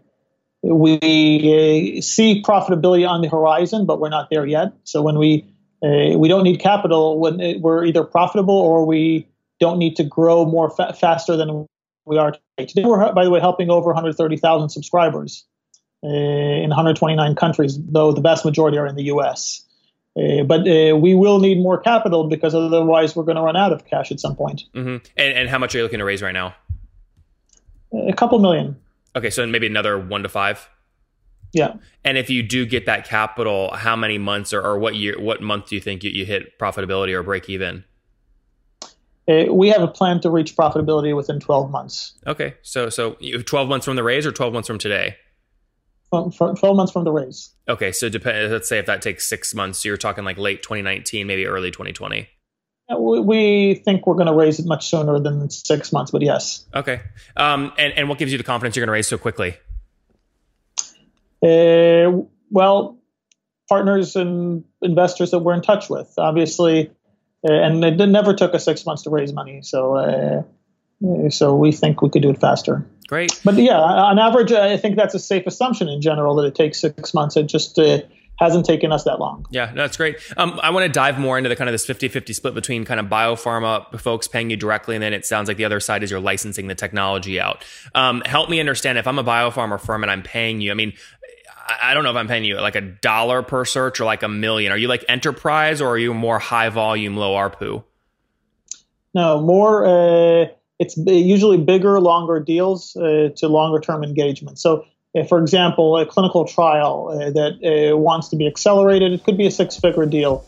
we 0.62 2.00
see 2.00 2.42
profitability 2.42 3.08
on 3.08 3.20
the 3.20 3.28
horizon, 3.28 3.86
but 3.86 4.00
we're 4.00 4.08
not 4.08 4.30
there 4.30 4.46
yet. 4.46 4.72
So 4.84 5.02
when 5.02 5.18
we 5.18 5.46
we 5.82 6.26
don't 6.26 6.42
need 6.42 6.58
capital 6.58 7.20
when 7.20 7.60
we're 7.60 7.84
either 7.84 8.02
profitable 8.02 8.58
or 8.58 8.84
we 8.84 9.28
don't 9.60 9.78
need 9.78 9.94
to 9.96 10.04
grow 10.04 10.44
more 10.44 10.68
fa- 10.70 10.92
faster 10.92 11.36
than 11.36 11.66
we 12.04 12.18
are 12.18 12.32
today. 12.32 12.66
Today, 12.66 12.84
we're, 12.84 13.12
by 13.12 13.24
the 13.24 13.30
way, 13.30 13.38
helping 13.38 13.70
over 13.70 13.86
130,000 13.86 14.68
subscribers 14.70 15.44
in 16.02 16.68
129 16.68 17.34
countries, 17.36 17.78
though 17.80 18.10
the 18.12 18.20
vast 18.20 18.44
majority 18.44 18.78
are 18.78 18.86
in 18.86 18.96
the 18.96 19.04
US. 19.04 19.65
Uh, 20.16 20.42
but 20.44 20.60
uh, 20.60 20.96
we 20.96 21.14
will 21.14 21.38
need 21.40 21.58
more 21.60 21.78
capital 21.78 22.24
because 22.24 22.54
otherwise 22.54 23.14
we're 23.14 23.24
going 23.24 23.36
to 23.36 23.42
run 23.42 23.56
out 23.56 23.72
of 23.72 23.84
cash 23.84 24.10
at 24.10 24.18
some 24.18 24.34
point. 24.34 24.64
Mm-hmm. 24.74 25.04
And, 25.16 25.38
and 25.38 25.48
how 25.48 25.58
much 25.58 25.74
are 25.74 25.78
you 25.78 25.84
looking 25.84 25.98
to 25.98 26.04
raise 26.04 26.22
right 26.22 26.32
now? 26.32 26.54
A 27.92 28.14
couple 28.14 28.38
million. 28.38 28.76
Okay, 29.14 29.30
so 29.30 29.46
maybe 29.46 29.66
another 29.66 29.98
one 29.98 30.22
to 30.22 30.28
five. 30.28 30.68
Yeah. 31.52 31.74
And 32.04 32.18
if 32.18 32.30
you 32.30 32.42
do 32.42 32.66
get 32.66 32.86
that 32.86 33.06
capital, 33.06 33.72
how 33.74 33.96
many 33.96 34.18
months 34.18 34.52
or, 34.52 34.62
or 34.62 34.78
what 34.78 34.94
year, 34.94 35.20
what 35.20 35.42
month 35.42 35.68
do 35.68 35.74
you 35.74 35.80
think 35.80 36.02
you, 36.02 36.10
you 36.10 36.24
hit 36.24 36.58
profitability 36.58 37.12
or 37.12 37.22
break 37.22 37.48
even? 37.48 37.84
Uh, 39.28 39.52
we 39.52 39.68
have 39.68 39.82
a 39.82 39.88
plan 39.88 40.20
to 40.20 40.30
reach 40.30 40.56
profitability 40.56 41.14
within 41.14 41.40
12 41.40 41.70
months. 41.70 42.14
Okay, 42.26 42.54
so 42.62 42.88
so 42.88 43.14
12 43.14 43.68
months 43.68 43.84
from 43.84 43.96
the 43.96 44.02
raise 44.02 44.24
or 44.24 44.32
12 44.32 44.52
months 44.52 44.68
from 44.68 44.78
today? 44.78 45.16
From, 46.10 46.30
from 46.30 46.54
12 46.54 46.76
months 46.76 46.92
from 46.92 47.04
the 47.04 47.10
raise. 47.10 47.50
Okay, 47.68 47.90
so 47.90 48.08
depend. 48.08 48.52
Let's 48.52 48.68
say 48.68 48.78
if 48.78 48.86
that 48.86 49.02
takes 49.02 49.28
six 49.28 49.54
months, 49.54 49.82
so 49.82 49.88
you're 49.88 49.96
talking 49.96 50.24
like 50.24 50.38
late 50.38 50.62
2019, 50.62 51.26
maybe 51.26 51.46
early 51.46 51.70
2020. 51.70 52.28
Uh, 52.88 52.96
we, 52.96 53.20
we 53.20 53.74
think 53.74 54.06
we're 54.06 54.14
going 54.14 54.28
to 54.28 54.32
raise 54.32 54.60
it 54.60 54.66
much 54.66 54.88
sooner 54.88 55.18
than 55.18 55.50
six 55.50 55.92
months, 55.92 56.12
but 56.12 56.22
yes. 56.22 56.64
Okay, 56.72 57.00
um, 57.36 57.72
and 57.76 57.92
and 57.94 58.08
what 58.08 58.18
gives 58.18 58.30
you 58.30 58.38
the 58.38 58.44
confidence 58.44 58.76
you're 58.76 58.86
going 58.86 58.88
to 58.88 58.92
raise 58.92 59.08
so 59.08 59.18
quickly? 59.18 59.56
Uh, 61.42 62.22
well, 62.50 62.98
partners 63.68 64.14
and 64.16 64.64
investors 64.82 65.32
that 65.32 65.40
we're 65.40 65.54
in 65.54 65.62
touch 65.62 65.90
with, 65.90 66.12
obviously, 66.16 66.90
uh, 67.48 67.52
and 67.52 67.84
it 67.84 67.96
never 68.06 68.34
took 68.34 68.54
us 68.54 68.64
six 68.64 68.86
months 68.86 69.02
to 69.02 69.10
raise 69.10 69.32
money. 69.32 69.62
So, 69.62 69.96
uh, 69.96 70.42
so 71.30 71.54
we 71.54 71.72
think 71.72 72.02
we 72.02 72.10
could 72.10 72.22
do 72.22 72.30
it 72.30 72.40
faster. 72.40 72.86
Great. 73.08 73.40
But 73.44 73.54
yeah, 73.56 73.78
on 73.78 74.18
average, 74.18 74.52
I 74.52 74.76
think 74.76 74.96
that's 74.96 75.14
a 75.14 75.18
safe 75.18 75.46
assumption 75.46 75.88
in 75.88 76.00
general 76.00 76.34
that 76.36 76.46
it 76.46 76.54
takes 76.54 76.80
six 76.80 77.14
months. 77.14 77.36
It 77.36 77.46
just 77.46 77.78
uh, 77.78 78.00
hasn't 78.38 78.66
taken 78.66 78.92
us 78.92 79.04
that 79.04 79.20
long. 79.20 79.46
Yeah, 79.50 79.66
no, 79.66 79.82
that's 79.82 79.96
great. 79.96 80.16
Um, 80.36 80.58
I 80.62 80.70
want 80.70 80.86
to 80.86 80.92
dive 80.92 81.18
more 81.18 81.38
into 81.38 81.48
the 81.48 81.56
kind 81.56 81.68
of 81.68 81.72
this 81.72 81.86
50-50 81.86 82.34
split 82.34 82.54
between 82.54 82.84
kind 82.84 82.98
of 82.98 83.06
biopharma 83.06 84.00
folks 84.00 84.26
paying 84.26 84.50
you 84.50 84.56
directly, 84.56 84.96
and 84.96 85.02
then 85.02 85.12
it 85.12 85.24
sounds 85.24 85.48
like 85.48 85.56
the 85.56 85.64
other 85.64 85.80
side 85.80 86.02
is 86.02 86.10
you're 86.10 86.20
licensing 86.20 86.66
the 86.66 86.74
technology 86.74 87.38
out. 87.38 87.64
Um, 87.94 88.22
help 88.22 88.50
me 88.50 88.58
understand 88.58 88.98
if 88.98 89.06
I'm 89.06 89.18
a 89.18 89.24
biopharma 89.24 89.80
firm 89.80 90.02
and 90.02 90.10
I'm 90.10 90.22
paying 90.22 90.60
you. 90.60 90.72
I 90.72 90.74
mean, 90.74 90.92
I 91.82 91.94
don't 91.94 92.04
know 92.04 92.10
if 92.10 92.16
I'm 92.16 92.28
paying 92.28 92.44
you 92.44 92.60
like 92.60 92.76
a 92.76 92.80
dollar 92.80 93.42
per 93.42 93.64
search 93.64 94.00
or 94.00 94.04
like 94.04 94.22
a 94.22 94.28
million. 94.28 94.72
Are 94.72 94.78
you 94.78 94.88
like 94.88 95.04
enterprise 95.08 95.80
or 95.80 95.90
are 95.90 95.98
you 95.98 96.14
more 96.14 96.38
high 96.38 96.68
volume, 96.68 97.16
low 97.16 97.34
ARPU? 97.34 97.84
No, 99.14 99.40
more. 99.40 99.86
Uh, 99.86 100.46
it's 100.78 100.96
usually 100.96 101.58
bigger, 101.58 102.00
longer 102.00 102.40
deals 102.40 102.96
uh, 102.96 103.30
to 103.36 103.48
longer 103.48 103.80
term 103.80 104.04
engagement. 104.04 104.58
So, 104.58 104.84
uh, 105.16 105.24
for 105.24 105.40
example, 105.40 105.96
a 105.96 106.04
clinical 106.04 106.44
trial 106.44 107.08
uh, 107.10 107.30
that 107.30 107.92
uh, 107.92 107.96
wants 107.96 108.28
to 108.28 108.36
be 108.36 108.46
accelerated, 108.46 109.12
it 109.12 109.24
could 109.24 109.38
be 109.38 109.46
a 109.46 109.50
six 109.50 109.76
figure 109.76 110.06
deal 110.06 110.44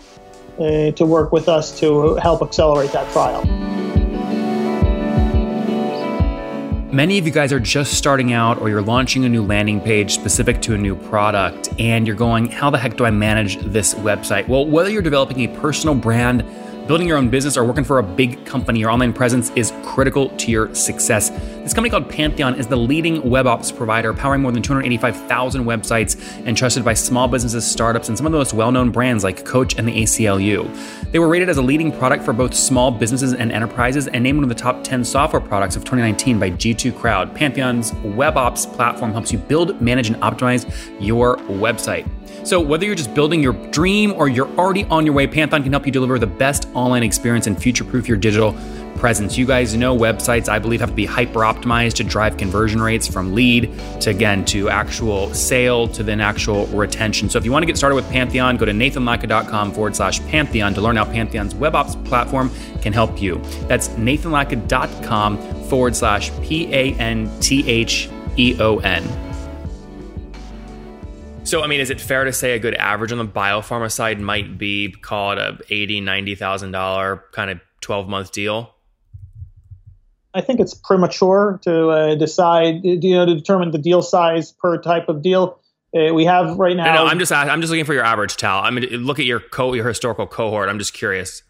uh, 0.59 0.91
to 0.93 1.07
work 1.07 1.33
with 1.33 1.49
us 1.49 1.79
to 1.81 2.17
help 2.17 2.43
accelerate 2.43 2.93
that 2.93 3.11
trial. 3.13 3.45
Many 6.93 7.19
of 7.19 7.27
you 7.27 7.33
guys 7.33 7.53
are 7.53 7.61
just 7.61 7.95
starting 7.95 8.33
out 8.33 8.61
or 8.61 8.69
you're 8.69 8.83
launching 8.83 9.25
a 9.25 9.29
new 9.29 9.45
landing 9.45 9.81
page 9.81 10.13
specific 10.15 10.61
to 10.63 10.75
a 10.75 10.79
new 10.79 10.97
product 10.97 11.69
and 11.79 12.07
you're 12.07 12.17
going, 12.17 12.51
how 12.51 12.71
the 12.71 12.79
heck 12.79 12.97
do 12.97 13.05
I 13.05 13.11
manage 13.11 13.59
this 13.59 13.95
website? 13.95 14.49
Well, 14.49 14.67
whether 14.67 14.91
you're 14.91 15.03
developing 15.03 15.41
a 15.41 15.61
personal 15.61 15.95
brand, 15.95 16.45
building 16.89 17.07
your 17.07 17.19
own 17.19 17.29
business, 17.29 17.57
or 17.57 17.65
working 17.65 17.85
for 17.85 17.99
a 17.99 18.03
big 18.03 18.45
company, 18.47 18.81
your 18.81 18.91
online 18.91 19.13
presence 19.13 19.51
is 19.55 19.73
critical 19.85 20.31
to 20.31 20.51
your 20.51 20.75
success. 20.75 21.31
This 21.69 21.75
company 21.75 21.91
called 21.91 22.09
Pantheon 22.09 22.55
is 22.55 22.67
the 22.67 22.79
leading 22.79 23.29
web 23.29 23.47
ops 23.47 23.71
provider, 23.71 24.15
powering 24.15 24.41
more 24.41 24.51
than 24.53 24.63
285,000 24.63 25.67
websites 25.67 26.17
and 26.47 26.57
trusted 26.57 26.83
by 26.83 26.95
small 26.95 27.29
businesses, 27.29 27.71
startups, 27.71 28.09
and 28.09 28.17
some 28.17 28.25
of 28.25 28.33
the 28.33 28.39
most 28.39 28.55
well 28.55 28.73
known 28.73 28.91
brands 28.91 29.23
like 29.23 29.45
Coach 29.45 29.79
and 29.79 29.87
the 29.87 29.93
ACLU. 29.93 31.13
They 31.13 31.19
were 31.19 31.29
rated 31.29 31.51
as 31.51 31.59
a 31.59 31.63
leading 31.63 31.93
product 31.93 32.25
for 32.25 32.33
both 32.33 32.55
small 32.55 32.91
businesses 32.91 33.35
and 33.35 33.53
enterprises 33.53 34.09
and 34.09 34.25
named 34.25 34.39
one 34.39 34.45
of 34.45 34.49
the 34.49 34.55
top 34.55 34.83
10 34.83 35.05
software 35.05 35.43
products 35.43 35.77
of 35.77 35.83
2019 35.83 36.39
by 36.39 36.53
G2 36.53 36.97
Crowd. 36.97 37.35
Pantheon's 37.35 37.93
web 38.17 38.39
ops 38.39 38.65
platform 38.65 39.13
helps 39.13 39.31
you 39.31 39.37
build, 39.37 39.79
manage, 39.79 40.09
and 40.09 40.17
optimize 40.23 40.65
your 40.99 41.37
website. 41.37 42.09
So, 42.47 42.61
whether 42.61 42.87
you're 42.87 42.95
just 42.95 43.13
building 43.15 43.43
your 43.43 43.53
dream 43.73 44.13
or 44.13 44.29
you're 44.29 44.49
already 44.57 44.85
on 44.85 45.05
your 45.05 45.15
way, 45.15 45.27
Pantheon 45.27 45.63
can 45.63 45.73
help 45.73 45.85
you 45.85 45.93
deliver 45.93 46.19
the 46.19 46.27
best 46.27 46.67
online 46.73 47.03
experience 47.03 47.47
and 47.47 47.61
future 47.61 47.85
proof 47.85 48.09
your 48.09 48.17
digital 48.17 48.57
presence. 48.99 49.39
You 49.39 49.47
guys 49.47 49.75
know 49.75 49.97
websites, 49.97 50.49
I 50.49 50.59
believe, 50.59 50.81
have 50.81 50.91
to 50.91 50.95
be 50.95 51.07
hyper 51.07 51.41
optimized 51.41 51.95
to 51.95 52.05
drive 52.05 52.37
conversion 52.37 52.83
rates 52.83 53.07
from 53.07 53.35
lead 53.35 53.73
to 54.01 54.11
again 54.11 54.45
to 54.47 54.69
actual 54.69 55.33
sale 55.33 55.87
to 55.89 56.03
then 56.03 56.21
actual 56.21 56.67
retention. 56.67 57.31
So 57.31 57.39
if 57.39 57.45
you 57.45 57.53
want 57.53 57.63
to 57.63 57.67
get 57.67 57.77
started 57.77 57.95
with 57.95 58.11
Pantheon, 58.11 58.57
go 58.57 58.65
to 58.65 58.73
nathanlatka.com 58.73 59.73
forward 59.73 59.95
slash 59.95 60.21
Pantheon 60.27 60.75
to 60.75 60.81
learn 60.81 60.97
how 60.97 61.05
Pantheon's 61.05 61.55
web 61.55 61.75
ops 61.75 61.95
platform 61.95 62.51
can 62.83 62.93
help 62.93 63.23
you. 63.23 63.41
That's 63.69 63.89
nathanlatka.com 63.91 65.39
forward 65.65 65.95
slash 65.95 66.31
P 66.43 66.73
A 66.75 66.95
N 66.95 67.31
T 67.41 67.69
H 67.69 68.11
E 68.37 68.57
O 68.61 68.79
N. 68.79 69.05
So, 71.45 71.63
I 71.63 71.67
mean, 71.67 71.81
is 71.81 71.89
it 71.89 72.01
fair 72.01 72.25
to 72.25 72.33
say 72.33 72.53
a 72.53 72.59
good 72.59 72.75
average 72.75 73.11
on 73.11 73.19
the 73.19 73.25
biopharma 73.25 73.91
side 73.91 74.21
might 74.21 74.59
be 74.59 74.91
called 74.91 75.39
a 75.39 75.59
eighty, 75.71 76.01
ninety 76.01 76.35
thousand 76.35 76.73
dollar 76.73 77.25
kind 77.33 77.51
of 77.51 77.61
twelve 77.81 78.09
month 78.09 78.33
deal? 78.33 78.75
I 80.35 80.41
think 80.41 80.61
it's 80.61 80.75
premature 80.75 81.59
to 81.63 81.89
uh, 81.89 82.15
decide, 82.15 82.85
you 82.85 83.15
know, 83.15 83.27
to 83.27 83.35
determine 83.35 83.71
the 83.71 83.79
deal 83.79 84.03
size 84.03 84.53
per 84.53 84.81
type 84.81 85.09
of 85.09 85.23
deal. 85.23 85.59
Uh, 85.97 86.13
we 86.13 86.25
have 86.25 86.59
right 86.59 86.77
now. 86.77 86.85
No, 86.85 86.95
no, 87.05 87.07
I'm 87.07 87.19
just 87.19 87.33
I'm 87.33 87.61
just 87.63 87.71
looking 87.71 87.87
for 87.87 87.95
your 87.95 88.05
average 88.05 88.37
Tal. 88.37 88.63
I 88.63 88.71
mean, 88.71 88.85
look 88.91 89.19
at 89.19 89.25
your 89.25 89.41
co 89.41 89.73
your 89.73 89.89
historical 89.89 90.27
cohort. 90.27 90.69
I'm 90.69 90.79
just 90.79 90.93
curious. 90.93 91.43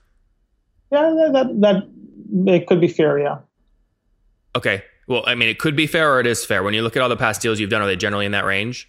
Yeah, 0.93 1.13
that 1.17 1.33
that, 1.33 1.61
that 1.61 2.53
it 2.53 2.67
could 2.69 2.81
be 2.81 2.89
fair. 2.89 3.19
Yeah. 3.19 3.39
Okay. 4.55 4.85
Well, 5.09 5.25
I 5.27 5.35
mean, 5.35 5.49
it 5.49 5.59
could 5.59 5.75
be 5.75 5.87
fair 5.87 6.13
or 6.15 6.21
it 6.21 6.27
is 6.27 6.45
fair. 6.45 6.63
When 6.63 6.75
you 6.75 6.83
look 6.83 6.97
at 6.97 7.03
all 7.03 7.09
the 7.09 7.17
past 7.17 7.41
deals 7.41 7.59
you've 7.59 7.71
done, 7.71 7.83
are 7.83 7.87
they 7.87 7.97
generally 7.97 8.27
in 8.27 8.33
that 8.33 8.45
range? 8.45 8.89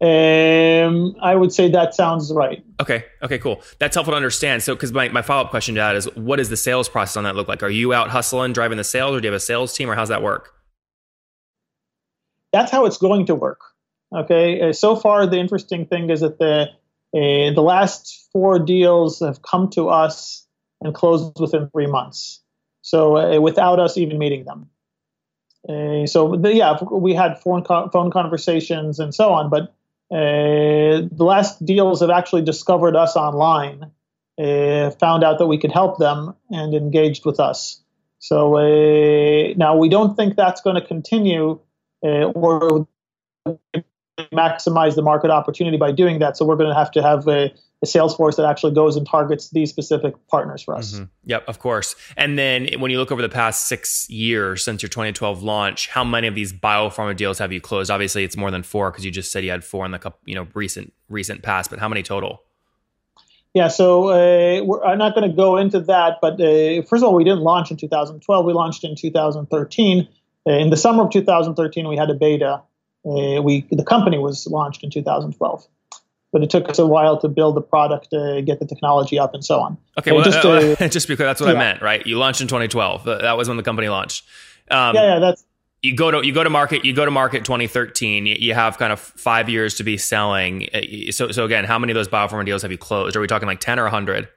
Um, 0.00 1.16
I 1.20 1.34
would 1.34 1.52
say 1.52 1.68
that 1.70 1.92
sounds 1.92 2.32
right. 2.32 2.64
Okay. 2.80 3.04
Okay. 3.22 3.38
Cool. 3.38 3.62
That's 3.80 3.96
helpful 3.96 4.12
to 4.12 4.16
understand. 4.16 4.62
So, 4.62 4.74
because 4.74 4.92
my, 4.92 5.08
my 5.08 5.22
follow 5.22 5.44
up 5.44 5.50
question 5.50 5.74
to 5.74 5.80
that 5.80 5.96
is, 5.96 6.04
what 6.14 6.36
does 6.36 6.50
the 6.50 6.56
sales 6.56 6.88
process 6.88 7.16
on 7.16 7.24
that 7.24 7.34
look 7.34 7.48
like? 7.48 7.64
Are 7.64 7.68
you 7.68 7.92
out 7.92 8.08
hustling, 8.08 8.52
driving 8.52 8.78
the 8.78 8.84
sales, 8.84 9.16
or 9.16 9.20
do 9.20 9.26
you 9.26 9.32
have 9.32 9.36
a 9.36 9.40
sales 9.40 9.74
team, 9.74 9.90
or 9.90 9.96
how's 9.96 10.08
that 10.08 10.22
work? 10.22 10.54
That's 12.52 12.70
how 12.70 12.86
it's 12.86 12.98
going 12.98 13.26
to 13.26 13.34
work. 13.34 13.60
Okay. 14.14 14.68
Uh, 14.68 14.72
so 14.72 14.94
far, 14.94 15.26
the 15.26 15.38
interesting 15.38 15.84
thing 15.86 16.10
is 16.10 16.20
that 16.20 16.38
the 16.38 16.68
uh, 17.14 17.52
the 17.54 17.62
last 17.62 18.28
four 18.32 18.58
deals 18.58 19.20
have 19.20 19.42
come 19.42 19.68
to 19.70 19.88
us 19.88 20.46
and 20.80 20.94
closed 20.94 21.40
within 21.40 21.68
three 21.70 21.86
months. 21.86 22.40
So 22.82 23.16
uh, 23.16 23.40
without 23.40 23.80
us 23.80 23.96
even 23.96 24.18
meeting 24.18 24.44
them. 24.44 24.68
Uh, 25.68 26.06
so 26.06 26.36
the, 26.36 26.54
yeah, 26.54 26.78
we 26.92 27.14
had 27.14 27.40
phone 27.40 27.64
co- 27.64 27.88
phone 27.90 28.10
conversations 28.10 29.00
and 29.00 29.14
so 29.14 29.30
on, 29.30 29.50
but 29.50 29.74
the 30.10 31.08
last 31.18 31.64
deals 31.64 32.00
have 32.00 32.10
actually 32.10 32.42
discovered 32.42 32.96
us 32.96 33.16
online, 33.16 33.90
uh, 34.38 34.90
found 34.92 35.24
out 35.24 35.38
that 35.38 35.46
we 35.46 35.58
could 35.58 35.72
help 35.72 35.98
them, 35.98 36.34
and 36.50 36.74
engaged 36.74 37.24
with 37.24 37.40
us. 37.40 37.82
So 38.18 38.56
uh, 38.56 39.54
now 39.56 39.76
we 39.76 39.88
don't 39.88 40.16
think 40.16 40.36
that's 40.36 40.60
going 40.60 40.76
to 40.76 40.86
continue 40.86 41.60
or 42.02 42.86
maximize 44.32 44.94
the 44.94 45.02
market 45.02 45.30
opportunity 45.30 45.76
by 45.76 45.92
doing 45.92 46.18
that. 46.18 46.36
So 46.36 46.44
we're 46.44 46.56
going 46.56 46.70
to 46.70 46.74
have 46.74 46.90
to 46.92 47.02
have 47.02 47.28
a, 47.28 47.52
a 47.82 47.86
sales 47.86 48.16
force 48.16 48.36
that 48.36 48.44
actually 48.44 48.74
goes 48.74 48.96
and 48.96 49.06
targets 49.06 49.50
these 49.50 49.70
specific 49.70 50.14
partners 50.28 50.62
for 50.62 50.74
us. 50.74 50.94
Mm-hmm. 50.94 51.04
Yep, 51.24 51.48
of 51.48 51.58
course. 51.60 51.94
And 52.16 52.36
then 52.36 52.68
when 52.80 52.90
you 52.90 52.98
look 52.98 53.12
over 53.12 53.22
the 53.22 53.28
past 53.28 53.68
six 53.68 54.08
years 54.10 54.64
since 54.64 54.82
your 54.82 54.88
2012 54.88 55.42
launch, 55.42 55.88
how 55.88 56.02
many 56.02 56.26
of 56.26 56.34
these 56.34 56.52
biopharma 56.52 57.16
deals 57.16 57.38
have 57.38 57.52
you 57.52 57.60
closed? 57.60 57.90
Obviously, 57.90 58.24
it's 58.24 58.36
more 58.36 58.50
than 58.50 58.64
four 58.64 58.90
because 58.90 59.04
you 59.04 59.12
just 59.12 59.30
said 59.30 59.44
you 59.44 59.50
had 59.50 59.64
four 59.64 59.84
in 59.84 59.92
the 59.92 60.12
you 60.24 60.34
know 60.34 60.48
recent 60.54 60.92
recent 61.08 61.42
past. 61.42 61.70
But 61.70 61.78
how 61.78 61.88
many 61.88 62.02
total? 62.02 62.42
Yeah, 63.54 63.68
so 63.68 64.08
uh, 64.08 64.80
I'm 64.84 64.98
not 64.98 65.14
going 65.14 65.28
to 65.28 65.34
go 65.34 65.56
into 65.56 65.80
that. 65.80 66.18
But 66.20 66.34
uh, 66.40 66.82
first 66.82 67.02
of 67.02 67.04
all, 67.04 67.14
we 67.14 67.24
didn't 67.24 67.40
launch 67.40 67.70
in 67.70 67.76
2012. 67.76 68.44
We 68.44 68.52
launched 68.52 68.84
in 68.84 68.96
2013. 68.96 70.08
Uh, 70.46 70.52
in 70.52 70.70
the 70.70 70.76
summer 70.76 71.04
of 71.04 71.10
2013, 71.10 71.88
we 71.88 71.96
had 71.96 72.10
a 72.10 72.14
beta. 72.14 72.62
Uh, 73.04 73.40
we 73.40 73.66
the 73.70 73.84
company 73.84 74.18
was 74.18 74.48
launched 74.48 74.82
in 74.82 74.90
2012 74.90 75.66
but 76.32 76.42
it 76.42 76.50
took 76.50 76.68
us 76.68 76.78
a 76.78 76.86
while 76.86 77.18
to 77.20 77.28
build 77.28 77.56
the 77.56 77.60
product, 77.62 78.12
uh, 78.12 78.40
get 78.42 78.58
the 78.58 78.66
technology 78.66 79.18
up, 79.18 79.34
and 79.34 79.44
so 79.44 79.60
on. 79.60 79.78
Okay, 79.98 80.12
well, 80.12 80.24
just, 80.24 80.44
uh, 80.44 80.88
just 80.88 81.08
because 81.08 81.24
that's 81.24 81.40
what 81.40 81.48
yeah. 81.48 81.56
I 81.56 81.58
meant, 81.58 81.82
right? 81.82 82.06
You 82.06 82.18
launched 82.18 82.40
in 82.40 82.48
2012. 82.48 83.04
That 83.04 83.36
was 83.36 83.48
when 83.48 83.56
the 83.56 83.62
company 83.62 83.88
launched. 83.88 84.24
Um, 84.70 84.94
yeah, 84.94 85.14
yeah, 85.14 85.18
that's 85.18 85.44
you 85.82 85.94
go 85.94 86.10
to 86.10 86.26
you 86.26 86.32
go 86.32 86.42
to 86.44 86.50
market 86.50 86.84
you 86.84 86.92
go 86.92 87.04
to 87.04 87.10
market 87.10 87.44
2013 87.44 88.26
you, 88.26 88.34
you 88.38 88.52
have 88.52 88.78
kind 88.78 88.92
of 88.92 88.98
five 88.98 89.48
years 89.48 89.74
to 89.76 89.84
be 89.84 89.96
selling 89.96 90.68
Uh, 90.74 91.12
so 91.12 91.30
so 91.30 91.44
again 91.44 91.64
how 91.64 91.78
many 91.78 91.92
of 91.92 91.94
those 91.94 92.08
biopharma 92.08 92.44
deals 92.44 92.62
have 92.62 92.72
you 92.72 92.78
closed 92.78 93.14
are 93.16 93.20
we 93.20 93.26
talking 93.28 93.46
like 93.46 93.60
10 93.60 93.78
or 93.78 93.84
100 93.84 94.28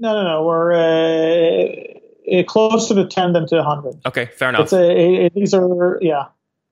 No, 0.00 0.14
no, 0.14 0.24
no. 0.24 0.44
We're 0.44 0.72
uh, 0.72 2.38
uh, 2.40 2.42
closer 2.44 2.96
to 2.96 3.06
10 3.06 3.32
than 3.32 3.46
to 3.46 3.56
100. 3.56 4.00
okay 4.06 4.26
fair 4.36 4.48
enough 4.48 4.62
It's 4.64 4.72
a, 4.72 5.26
a- 5.26 5.30
these 5.30 5.54
are, 5.54 5.98
yeah. 6.02 6.26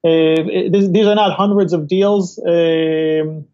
Uh, 0.04 0.42
these 0.70 1.06
are 1.06 1.14
not 1.16 1.32
hundreds 1.36 1.72
of 1.72 1.88
deals, 1.88 2.38
um, 2.46 3.44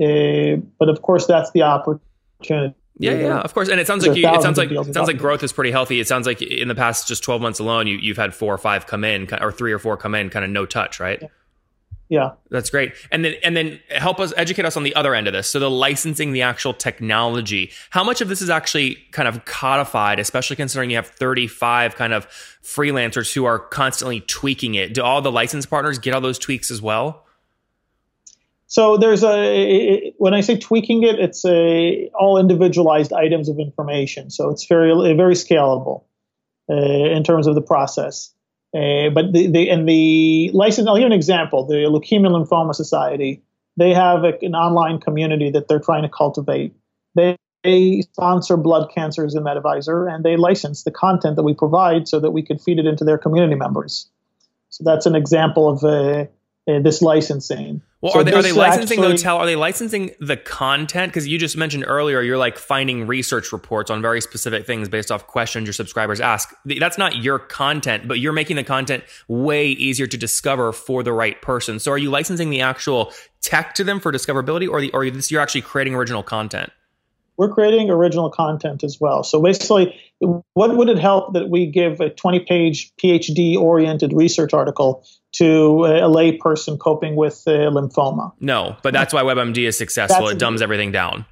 uh, 0.00 0.56
but 0.78 0.88
of 0.88 1.02
course, 1.02 1.26
that's 1.26 1.50
the 1.52 1.62
opportunity. 1.62 2.74
Yeah, 2.98 3.12
yeah, 3.12 3.40
of 3.40 3.54
course. 3.54 3.68
And 3.68 3.80
it 3.80 3.86
sounds 3.86 4.06
like 4.06 4.16
you, 4.16 4.28
it 4.28 4.42
sounds 4.42 4.58
like 4.58 4.70
it 4.70 4.94
sounds 4.94 5.08
like 5.08 5.18
growth 5.18 5.42
is 5.42 5.52
pretty 5.52 5.70
healthy. 5.70 5.98
It 5.98 6.06
sounds 6.06 6.26
like 6.26 6.42
in 6.42 6.68
the 6.68 6.74
past 6.74 7.08
just 7.08 7.24
12 7.24 7.40
months 7.40 7.58
alone, 7.58 7.86
you 7.86 7.96
you've 7.96 8.16
had 8.16 8.34
four 8.34 8.54
or 8.54 8.58
five 8.58 8.86
come 8.86 9.02
in 9.02 9.28
or 9.40 9.50
three 9.50 9.72
or 9.72 9.78
four 9.78 9.96
come 9.96 10.14
in 10.14 10.30
kind 10.30 10.44
of 10.44 10.50
no 10.50 10.66
touch, 10.66 11.00
right? 11.00 11.22
Yeah. 12.12 12.32
That's 12.50 12.68
great. 12.68 12.92
And 13.10 13.24
then 13.24 13.36
and 13.42 13.56
then 13.56 13.80
help 13.88 14.20
us 14.20 14.34
educate 14.36 14.66
us 14.66 14.76
on 14.76 14.82
the 14.82 14.94
other 14.94 15.14
end 15.14 15.26
of 15.26 15.32
this. 15.32 15.48
So 15.48 15.58
the 15.58 15.70
licensing 15.70 16.32
the 16.32 16.42
actual 16.42 16.74
technology. 16.74 17.70
How 17.88 18.04
much 18.04 18.20
of 18.20 18.28
this 18.28 18.42
is 18.42 18.50
actually 18.50 18.98
kind 19.12 19.26
of 19.26 19.46
codified, 19.46 20.18
especially 20.18 20.56
considering 20.56 20.90
you 20.90 20.96
have 20.96 21.06
35 21.06 21.96
kind 21.96 22.12
of 22.12 22.28
freelancers 22.62 23.32
who 23.32 23.46
are 23.46 23.58
constantly 23.58 24.20
tweaking 24.20 24.74
it. 24.74 24.92
Do 24.92 25.02
all 25.02 25.22
the 25.22 25.32
license 25.32 25.64
partners 25.64 25.98
get 25.98 26.12
all 26.12 26.20
those 26.20 26.38
tweaks 26.38 26.70
as 26.70 26.82
well? 26.82 27.24
So 28.72 28.96
there's 28.96 29.22
a 29.22 30.14
when 30.16 30.32
I 30.32 30.40
say 30.40 30.56
tweaking 30.56 31.02
it, 31.02 31.18
it's 31.18 31.44
a 31.44 32.08
all 32.18 32.38
individualized 32.38 33.12
items 33.12 33.50
of 33.50 33.58
information. 33.58 34.30
So 34.30 34.48
it's 34.48 34.64
very 34.64 34.94
very 35.12 35.34
scalable 35.34 36.04
uh, 36.70 36.74
in 37.14 37.22
terms 37.22 37.46
of 37.46 37.54
the 37.54 37.60
process. 37.60 38.32
Uh, 38.74 39.10
but 39.10 39.34
the, 39.34 39.46
the 39.48 39.68
and 39.68 39.86
the 39.86 40.50
license. 40.54 40.88
I'll 40.88 40.96
give 40.96 41.04
an 41.04 41.12
example. 41.12 41.66
The 41.66 41.84
Leukemia 41.84 42.30
Lymphoma 42.30 42.74
Society. 42.74 43.42
They 43.76 43.92
have 43.92 44.24
a, 44.24 44.38
an 44.40 44.54
online 44.54 45.00
community 45.00 45.50
that 45.50 45.68
they're 45.68 45.78
trying 45.78 46.04
to 46.04 46.08
cultivate. 46.08 46.74
They, 47.14 47.36
they 47.64 48.00
sponsor 48.00 48.56
blood 48.56 48.90
cancers 48.94 49.34
in 49.34 49.44
Medivizor, 49.44 50.10
and 50.10 50.24
they 50.24 50.38
license 50.38 50.84
the 50.84 50.90
content 50.90 51.36
that 51.36 51.42
we 51.42 51.52
provide 51.52 52.08
so 52.08 52.20
that 52.20 52.30
we 52.30 52.42
could 52.42 52.58
feed 52.58 52.78
it 52.78 52.86
into 52.86 53.04
their 53.04 53.18
community 53.18 53.54
members. 53.54 54.08
So 54.70 54.82
that's 54.82 55.04
an 55.04 55.14
example 55.14 55.68
of 55.68 55.84
uh, 55.84 56.26
uh, 56.68 56.78
this 56.80 57.02
licensing. 57.02 57.82
Well, 58.00 58.12
So 58.12 58.20
are 58.20 58.24
they 58.24 58.32
are 58.32 58.42
they 58.42 58.52
licensing 58.52 59.00
the 59.00 59.06
actually- 59.06 59.22
hotel? 59.22 59.36
Are 59.38 59.46
they 59.46 59.56
licensing 59.56 60.10
the 60.20 60.36
content? 60.36 61.12
Because 61.12 61.26
you 61.28 61.38
just 61.38 61.56
mentioned 61.56 61.84
earlier, 61.86 62.20
you're 62.20 62.38
like 62.38 62.58
finding 62.58 63.06
research 63.06 63.52
reports 63.52 63.90
on 63.90 64.02
very 64.02 64.20
specific 64.20 64.66
things 64.66 64.88
based 64.88 65.12
off 65.12 65.26
questions 65.26 65.66
your 65.66 65.72
subscribers 65.72 66.20
ask. 66.20 66.52
That's 66.64 66.98
not 66.98 67.16
your 67.16 67.38
content, 67.38 68.08
but 68.08 68.18
you're 68.18 68.32
making 68.32 68.56
the 68.56 68.64
content 68.64 69.04
way 69.28 69.68
easier 69.68 70.06
to 70.08 70.16
discover 70.16 70.72
for 70.72 71.02
the 71.02 71.12
right 71.12 71.40
person. 71.42 71.78
So, 71.78 71.92
are 71.92 71.98
you 71.98 72.10
licensing 72.10 72.50
the 72.50 72.60
actual 72.60 73.12
tech 73.40 73.74
to 73.74 73.84
them 73.84 74.00
for 74.00 74.12
discoverability, 74.12 74.68
or 74.68 74.80
the 74.80 74.90
or 74.92 75.08
this 75.10 75.30
you're 75.30 75.40
actually 75.40 75.62
creating 75.62 75.94
original 75.94 76.22
content? 76.22 76.70
We're 77.36 77.48
creating 77.48 77.90
original 77.90 78.30
content 78.30 78.84
as 78.84 79.00
well. 79.00 79.22
So 79.24 79.40
basically, 79.40 79.98
what 80.20 80.76
would 80.76 80.88
it 80.88 80.98
help 80.98 81.32
that 81.34 81.48
we 81.48 81.66
give 81.66 82.00
a 82.00 82.10
20 82.10 82.40
page 82.40 82.92
PhD 82.96 83.56
oriented 83.56 84.12
research 84.12 84.52
article 84.52 85.04
to 85.32 85.86
a 85.86 86.08
lay 86.08 86.36
person 86.36 86.78
coping 86.78 87.16
with 87.16 87.42
uh, 87.46 87.70
lymphoma? 87.70 88.32
No, 88.40 88.76
but 88.82 88.92
that's 88.92 89.14
why 89.14 89.22
WebMD 89.22 89.66
is 89.66 89.76
successful. 89.76 90.16
That's- 90.16 90.36
it 90.36 90.38
dumbs 90.38 90.62
everything 90.62 90.92
down. 90.92 91.24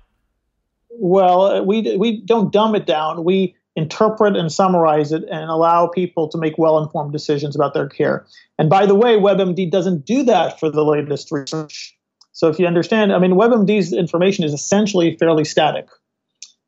Well, 0.93 1.65
we, 1.65 1.97
we 1.97 2.21
don't 2.21 2.53
dumb 2.53 2.75
it 2.75 2.85
down. 2.85 3.25
We 3.25 3.55
interpret 3.77 4.37
and 4.37 4.53
summarize 4.53 5.13
it 5.13 5.25
and 5.31 5.51
allow 5.51 5.87
people 5.87 6.29
to 6.29 6.39
make 6.39 6.59
well 6.59 6.83
informed 6.83 7.13
decisions 7.13 7.55
about 7.55 7.75
their 7.75 7.89
care. 7.89 8.27
And 8.59 8.69
by 8.69 8.87
the 8.87 8.95
way, 8.95 9.17
WebMD 9.17 9.71
doesn't 9.71 10.05
do 10.05 10.25
that 10.25 10.59
for 10.59 10.71
the 10.71 10.85
latest 10.85 11.31
research. 11.31 11.97
So 12.33 12.49
if 12.49 12.59
you 12.59 12.67
understand, 12.67 13.13
I 13.13 13.19
mean, 13.19 13.33
WebMD's 13.33 13.93
information 13.93 14.45
is 14.45 14.53
essentially 14.53 15.17
fairly 15.17 15.45
static. 15.45 15.89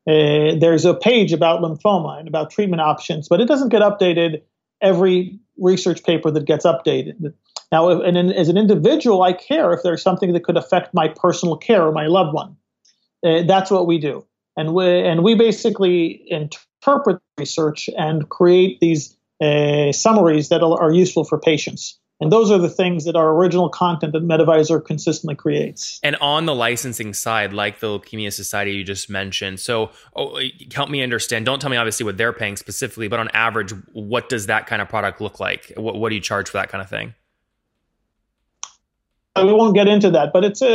Uh, 0.09 0.59
there's 0.59 0.85
a 0.85 0.95
page 0.95 1.33
about 1.33 1.61
lymphoma 1.61 2.19
and 2.19 2.27
about 2.27 2.51
treatment 2.51 2.83
options, 2.83 3.29
but 3.29 3.41
it 3.41 3.47
doesn't 3.47 3.69
get 3.69 3.83
updated 3.83 4.43
every 4.81 5.39
research 5.59 6.03
paper 6.03 6.31
that 6.31 6.45
gets 6.45 6.67
updated. 6.67 7.33
Now, 7.71 7.89
if, 7.91 8.07
and 8.07 8.19
in, 8.19 8.33
as 8.33 8.49
an 8.49 8.59
individual, 8.59 9.23
I 9.23 9.33
care 9.33 9.73
if 9.73 9.83
there's 9.83 10.03
something 10.03 10.33
that 10.33 10.45
could 10.45 10.57
affect 10.57 10.93
my 10.93 11.09
personal 11.09 11.57
care 11.57 11.87
or 11.87 11.93
my 11.93 12.07
loved 12.07 12.35
one. 12.35 12.57
Uh, 13.25 13.43
that's 13.45 13.71
what 13.71 13.87
we 13.87 13.99
do, 13.99 14.27
and 14.57 14.75
we 14.75 14.85
and 14.85 15.23
we 15.23 15.37
basically 15.37 16.25
interpret 16.27 17.21
research 17.39 17.89
and 17.97 18.29
create 18.29 18.81
these 18.81 19.17
uh, 19.41 19.93
summaries 19.93 20.49
that 20.49 20.63
are 20.63 20.83
are 20.83 20.93
useful 20.93 21.23
for 21.23 21.39
patients. 21.39 22.01
And 22.23 22.31
those 22.31 22.53
are 22.53 22.59
the 22.59 22.69
things 22.71 23.05
that 23.07 23.17
our 23.17 23.31
original 23.31 23.69
content 23.69 24.13
that 24.13 24.23
Medivizor 24.23 24.83
consistently 24.83 25.35
creates. 25.35 25.99
And 26.05 26.15
on 26.21 26.47
the 26.47 26.55
licensing 26.55 27.15
side, 27.15 27.53
like 27.53 27.81
the 27.81 27.89
Leukemia 27.89 28.33
Society 28.33 28.71
you 28.75 28.85
just 28.85 29.11
mentioned, 29.11 29.59
so 29.59 29.91
oh, 30.15 30.41
help 30.73 30.89
me 30.89 31.03
understand. 31.03 31.45
Don't 31.47 31.61
tell 31.61 31.69
me 31.69 31.77
obviously 31.77 32.05
what 32.05 32.17
they're 32.17 32.33
paying 32.33 32.57
specifically, 32.57 33.09
but 33.09 33.19
on 33.19 33.29
average, 33.31 33.73
what 33.93 34.29
does 34.29 34.47
that 34.47 34.69
kind 34.69 34.81
of 34.81 34.89
product 34.89 35.21
look 35.21 35.41
like? 35.41 35.73
What, 35.77 35.97
what 35.97 36.11
do 36.11 36.15
you 36.15 36.21
charge 36.21 36.49
for 36.49 36.59
that 36.59 36.69
kind 36.69 36.81
of 36.81 36.89
thing? 36.89 37.13
Uh, 39.35 39.45
We 39.45 39.53
won't 39.53 39.75
get 39.75 39.89
into 39.89 40.11
that, 40.13 40.33
but 40.33 40.45
it's 40.45 40.63
a 40.63 40.69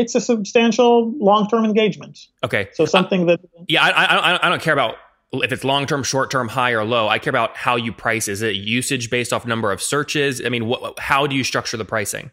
it's 0.00 0.14
a 0.14 0.20
substantial 0.20 1.10
long 1.18 1.48
term 1.48 1.64
engagement. 1.64 2.18
Okay, 2.44 2.68
So 2.74 2.84
something 2.84 3.26
that 3.26 3.40
yeah, 3.66 3.82
I, 3.82 3.90
I, 3.90 4.32
I- 4.34 4.46
I 4.46 4.48
don't 4.50 4.60
care 4.60 4.74
about 4.74 4.96
if 5.42 5.52
it's 5.52 5.64
long 5.64 5.86
term, 5.86 6.02
short 6.02 6.30
term, 6.30 6.48
high 6.48 6.72
or 6.72 6.84
low. 6.84 7.08
I 7.08 7.18
care 7.18 7.30
about 7.30 7.56
how 7.56 7.76
you 7.76 7.92
price. 7.92 8.28
Is 8.28 8.42
it 8.42 8.56
usage 8.56 9.10
based 9.10 9.32
off 9.32 9.46
number 9.46 9.72
of 9.72 9.82
searches? 9.82 10.44
I 10.44 10.48
mean, 10.48 10.66
what, 10.66 10.98
how 10.98 11.26
do 11.26 11.36
you 11.36 11.44
structure 11.44 11.76
the 11.76 11.84
pricing? 11.84 12.30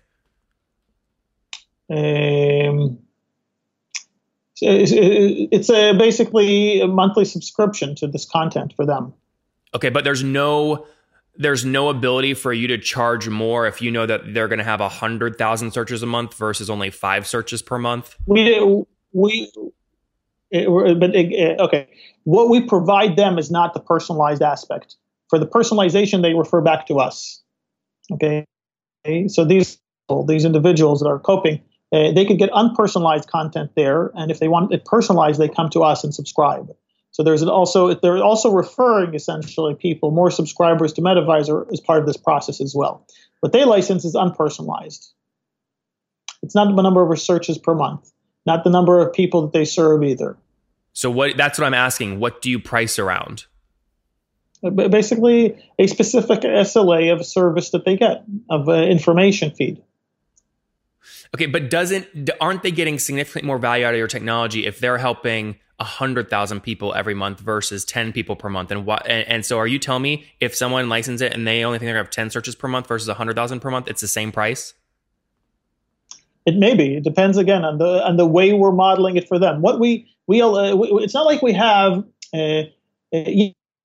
um, 1.89 2.99
it's, 4.61 5.69
a 5.69 5.93
basically 5.93 6.79
a 6.81 6.87
monthly 6.87 7.25
subscription 7.25 7.95
to 7.95 8.07
this 8.07 8.25
content 8.25 8.73
for 8.75 8.85
them. 8.85 9.13
Okay, 9.75 9.89
but 9.89 10.03
there's 10.03 10.23
no 10.23 10.85
there's 11.35 11.65
no 11.65 11.89
ability 11.89 12.35
for 12.35 12.53
you 12.53 12.67
to 12.67 12.77
charge 12.77 13.27
more 13.27 13.65
if 13.65 13.81
you 13.81 13.89
know 13.89 14.05
that 14.05 14.33
they're 14.33 14.47
going 14.47 14.59
to 14.59 14.63
have 14.63 14.81
a 14.81 14.89
hundred 14.89 15.37
thousand 15.37 15.71
searches 15.71 16.03
a 16.03 16.05
month 16.05 16.35
versus 16.35 16.69
only 16.69 16.89
five 16.89 17.27
searches 17.27 17.61
per 17.61 17.77
month. 17.77 18.15
We 18.25 18.85
we 19.11 19.51
it, 20.53 20.99
but 20.99 21.15
it, 21.15 21.59
okay, 21.59 21.87
what 22.23 22.49
we 22.49 22.61
provide 22.61 23.15
them 23.15 23.37
is 23.37 23.49
not 23.49 23.73
the 23.73 23.79
personalized 23.79 24.41
aspect. 24.41 24.95
For 25.29 25.39
the 25.39 25.47
personalization, 25.47 26.21
they 26.21 26.33
refer 26.33 26.61
back 26.61 26.85
to 26.87 26.99
us. 26.99 27.41
Okay, 28.11 28.45
so 29.27 29.43
these 29.43 29.79
these 30.27 30.45
individuals 30.45 30.99
that 30.99 31.07
are 31.07 31.19
coping, 31.19 31.61
uh, 31.91 32.11
they 32.11 32.25
could 32.25 32.37
get 32.37 32.51
unpersonalized 32.51 33.27
content 33.27 33.71
there, 33.75 34.11
and 34.15 34.29
if 34.29 34.39
they 34.39 34.47
want 34.47 34.71
it 34.71 34.85
personalized, 34.85 35.39
they 35.39 35.49
come 35.49 35.69
to 35.71 35.81
us 35.81 36.03
and 36.03 36.13
subscribe. 36.13 36.69
So 37.11 37.23
there's 37.23 37.43
also 37.43 37.93
they're 37.95 38.23
also 38.23 38.51
referring 38.51 39.15
essentially 39.15 39.75
people 39.75 40.11
more 40.11 40.29
subscribers 40.29 40.93
to 40.93 41.01
Medivizor 41.01 41.71
as 41.71 41.79
part 41.79 41.99
of 41.99 42.05
this 42.05 42.17
process 42.17 42.61
as 42.61 42.75
well. 42.75 43.07
What 43.39 43.53
they 43.53 43.65
license 43.65 44.05
is 44.05 44.15
unpersonalized. 44.15 45.11
It's 46.43 46.55
not 46.55 46.75
the 46.75 46.81
number 46.81 47.01
of 47.01 47.19
searches 47.19 47.57
per 47.57 47.73
month, 47.73 48.11
not 48.45 48.63
the 48.63 48.69
number 48.69 48.99
of 48.99 49.13
people 49.13 49.43
that 49.43 49.53
they 49.53 49.65
serve 49.65 50.03
either. 50.03 50.37
So 50.93 51.09
what 51.09 51.37
that's 51.37 51.57
what 51.57 51.65
I'm 51.65 51.73
asking. 51.73 52.19
What 52.19 52.41
do 52.41 52.49
you 52.49 52.59
price 52.59 52.99
around? 52.99 53.45
Uh, 54.63 54.69
Basically, 54.69 55.57
a 55.79 55.87
specific 55.87 56.41
SLA 56.41 57.11
of 57.11 57.19
a 57.19 57.23
service 57.23 57.71
that 57.71 57.85
they 57.85 57.97
get 57.97 58.23
of 58.49 58.69
uh, 58.69 58.73
information 58.73 59.51
feed. 59.51 59.81
Okay, 61.35 61.47
but 61.47 61.69
doesn't 61.69 62.29
aren't 62.39 62.63
they 62.63 62.71
getting 62.71 62.99
significantly 62.99 63.47
more 63.47 63.57
value 63.57 63.85
out 63.85 63.93
of 63.93 63.97
your 63.97 64.07
technology 64.07 64.65
if 64.65 64.79
they're 64.79 64.99
helping 64.99 65.57
hundred 65.79 66.29
thousand 66.29 66.61
people 66.61 66.93
every 66.93 67.13
month 67.13 67.41
versus 67.41 67.83
ten 67.83 68.13
people 68.13 68.35
per 68.35 68.49
month? 68.49 68.71
And 68.71 68.85
what? 68.85 69.05
And, 69.07 69.27
and 69.27 69.45
so, 69.45 69.57
are 69.57 69.67
you 69.67 69.79
telling 69.79 70.03
me 70.03 70.25
if 70.39 70.55
someone 70.55 70.87
licenses 70.87 71.21
it 71.21 71.33
and 71.33 71.45
they 71.45 71.65
only 71.65 71.79
think 71.79 71.87
they're 71.87 71.95
gonna 71.95 72.05
have 72.05 72.11
ten 72.11 72.29
searches 72.29 72.55
per 72.55 72.67
month 72.67 72.87
versus 72.87 73.09
hundred 73.09 73.35
thousand 73.35 73.59
per 73.59 73.71
month, 73.71 73.87
it's 73.87 73.99
the 73.99 74.07
same 74.07 74.31
price? 74.31 74.75
It 76.45 76.55
may 76.55 76.75
be. 76.75 76.97
It 76.97 77.03
depends 77.03 77.37
again 77.37 77.63
on 77.63 77.77
the 77.77 78.05
on 78.05 78.17
the 78.17 78.25
way 78.25 78.53
we're 78.53 78.71
modeling 78.71 79.15
it 79.15 79.27
for 79.27 79.39
them. 79.39 79.61
What 79.61 79.79
we 79.79 80.07
we, 80.27 80.41
uh, 80.41 80.75
we 80.75 80.89
it's 81.03 81.13
not 81.13 81.25
like 81.25 81.41
we 81.41 81.53
have. 81.53 82.03
Uh, 82.33 82.63
uh, 83.13 83.29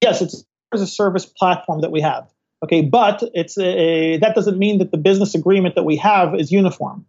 yes, 0.00 0.22
it's 0.22 0.44
a 0.72 0.86
service 0.86 1.26
platform 1.26 1.82
that 1.82 1.90
we 1.90 2.00
have. 2.00 2.28
Okay, 2.64 2.82
but 2.82 3.22
it's 3.34 3.56
a, 3.58 4.16
that 4.18 4.34
doesn't 4.34 4.58
mean 4.58 4.78
that 4.78 4.90
the 4.90 4.96
business 4.98 5.34
agreement 5.34 5.76
that 5.76 5.84
we 5.84 5.96
have 5.96 6.34
is 6.34 6.50
uniform. 6.50 7.06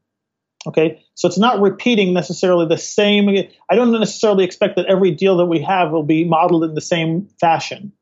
Okay, 0.68 1.02
so 1.16 1.28
it's 1.28 1.38
not 1.38 1.62
repeating 1.62 2.14
necessarily 2.14 2.68
the 2.68 2.78
same. 2.78 3.30
I 3.70 3.76
don't 3.76 3.92
necessarily 3.92 4.44
expect 4.44 4.76
that 4.76 4.86
every 4.86 5.12
deal 5.12 5.38
that 5.38 5.46
we 5.46 5.62
have 5.62 5.92
will 5.92 6.04
be 6.04 6.26
modeled 6.26 6.66
in 6.66 6.76
the 6.76 6.82
same 6.82 7.30
fashion. 7.40 7.94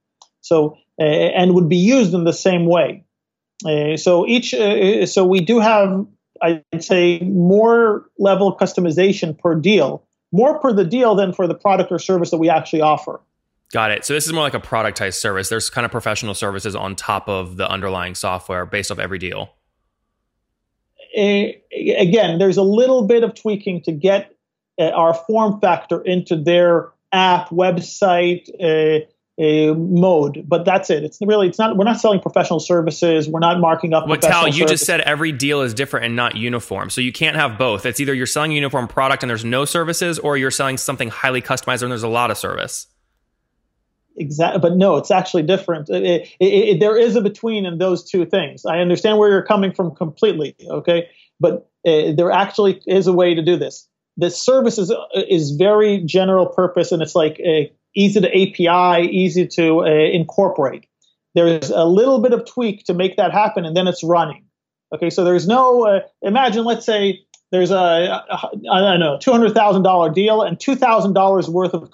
So 0.42 0.78
uh, 1.00 1.04
and 1.04 1.54
would 1.54 1.70
be 1.70 1.78
used 1.78 2.14
in 2.14 2.24
the 2.24 2.34
same 2.34 2.66
way. 2.66 3.04
Uh, 3.66 3.98
so 3.98 4.26
each, 4.28 4.54
uh, 4.54 5.06
so 5.06 5.26
we 5.26 5.42
do 5.42 5.60
have, 5.60 6.06
I'd 6.42 6.84
say, 6.84 7.20
more 7.20 8.10
level 8.18 8.56
customization 8.56 9.38
per 9.38 9.56
deal, 9.56 10.04
more 10.32 10.60
per 10.60 10.74
the 10.74 10.86
deal 10.86 11.16
than 11.16 11.34
for 11.34 11.48
the 11.48 11.56
product 11.56 11.92
or 11.92 12.00
service 12.00 12.32
that 12.32 12.38
we 12.38 12.50
actually 12.50 12.82
offer. 12.82 13.22
Got 13.74 13.92
it. 13.92 14.06
So 14.06 14.14
this 14.14 14.26
is 14.26 14.34
more 14.34 14.44
like 14.44 14.54
a 14.54 14.60
productized 14.60 15.16
service. 15.16 15.50
There's 15.50 15.70
kind 15.70 15.84
of 15.84 15.92
professional 15.92 16.34
services 16.34 16.76
on 16.76 16.96
top 16.96 17.28
of 17.28 17.58
the 17.58 17.70
underlying 17.70 18.16
software 18.16 18.66
based 18.66 18.92
off 18.92 19.00
every 19.00 19.20
deal. 19.20 19.50
Uh, 21.18 21.48
again, 21.74 22.38
there's 22.38 22.58
a 22.58 22.64
little 22.64 23.08
bit 23.08 23.24
of 23.24 23.34
tweaking 23.36 23.82
to 23.82 23.92
get 23.92 24.36
uh, 24.80 24.90
our 24.90 25.14
form 25.14 25.60
factor 25.60 26.02
into 26.02 26.36
their 26.36 26.92
app, 27.12 27.50
website, 27.50 28.48
uh, 28.62 29.06
uh, 29.40 29.74
mode, 29.76 30.46
but 30.48 30.66
that's 30.66 30.90
it. 30.90 31.04
It's 31.04 31.20
really 31.22 31.48
it's 31.48 31.60
not. 31.60 31.78
We're 31.78 31.86
not 31.86 32.00
selling 32.00 32.20
professional 32.20 32.60
services. 32.60 33.30
We're 33.30 33.40
not 33.40 33.60
marking 33.60 33.94
up. 33.94 34.08
But 34.08 34.22
Tal, 34.22 34.48
you 34.48 34.54
services. 34.54 34.80
just 34.80 34.86
said 34.86 35.02
every 35.02 35.32
deal 35.32 35.62
is 35.62 35.76
different 35.76 36.08
and 36.08 36.16
not 36.16 36.36
uniform, 36.36 36.90
so 36.90 37.02
you 37.02 37.12
can't 37.12 37.36
have 37.36 37.58
both. 37.58 37.86
It's 37.86 38.00
either 38.00 38.14
you're 38.14 38.26
selling 38.26 38.52
a 38.52 38.56
uniform 38.56 38.88
product 38.88 39.22
and 39.22 39.30
there's 39.30 39.46
no 39.46 39.66
services, 39.66 40.18
or 40.18 40.38
you're 40.38 40.50
selling 40.50 40.78
something 40.78 41.10
highly 41.10 41.42
customized 41.42 41.84
and 41.84 41.92
there's 41.92 42.04
a 42.04 42.08
lot 42.08 42.32
of 42.32 42.38
service. 42.38 42.88
Exactly, 44.16 44.60
but 44.60 44.76
no, 44.76 44.98
it's 44.98 45.12
actually 45.12 45.44
different. 45.44 45.90
It, 45.90 46.28
it, 46.40 46.46
it, 46.46 46.80
there 46.80 46.98
is 46.98 47.16
a 47.16 47.22
between 47.22 47.68
in 47.68 47.78
those 47.78 48.10
two 48.10 48.26
things. 48.26 48.66
I 48.66 48.80
understand 48.80 49.20
where 49.20 49.30
you're 49.30 49.46
coming 49.46 49.72
from 49.72 49.94
completely. 49.94 50.56
Okay, 50.68 51.10
but 51.40 51.70
uh, 51.86 52.14
there 52.18 52.32
actually 52.32 52.82
is 52.88 53.06
a 53.06 53.14
way 53.14 53.36
to 53.36 53.44
do 53.44 53.56
this. 53.56 53.88
The 54.18 54.32
service 54.32 54.80
is 54.80 54.92
is 55.14 55.52
very 55.52 56.00
general 56.00 56.48
purpose, 56.48 56.92
and 56.92 57.04
it's 57.04 57.14
like 57.14 57.40
a 57.42 57.72
easy 57.98 58.22
to 58.22 58.28
API, 58.28 59.08
easy 59.08 59.48
to 59.48 59.82
uh, 59.82 59.86
incorporate. 59.86 60.86
There's 61.36 61.70
a 61.70 61.86
little 61.86 62.20
bit 62.20 62.34
of 62.34 62.46
tweak 62.46 62.86
to 62.86 62.94
make 62.94 63.18
that 63.18 63.32
happen, 63.32 63.66
and 63.66 63.76
then 63.76 63.88
it's 63.88 64.04
running. 64.04 64.46
Okay, 64.94 65.10
so 65.10 65.24
there's 65.24 65.48
no. 65.48 65.86
Uh, 65.86 66.00
imagine, 66.22 66.64
let's 66.64 66.86
say 66.86 67.22
there's 67.52 67.72
a, 67.72 67.76
a 67.76 68.50
I 68.72 68.80
don't 68.80 69.00
know, 69.00 69.18
two 69.20 69.32
hundred 69.32 69.54
thousand 69.54 69.84
dollar 69.84 70.10
deal 70.10 70.42
and 70.42 70.60
two 70.60 70.76
thousand 70.76 71.14
dollars 71.14 71.50
worth 71.50 71.74
of 71.74 71.92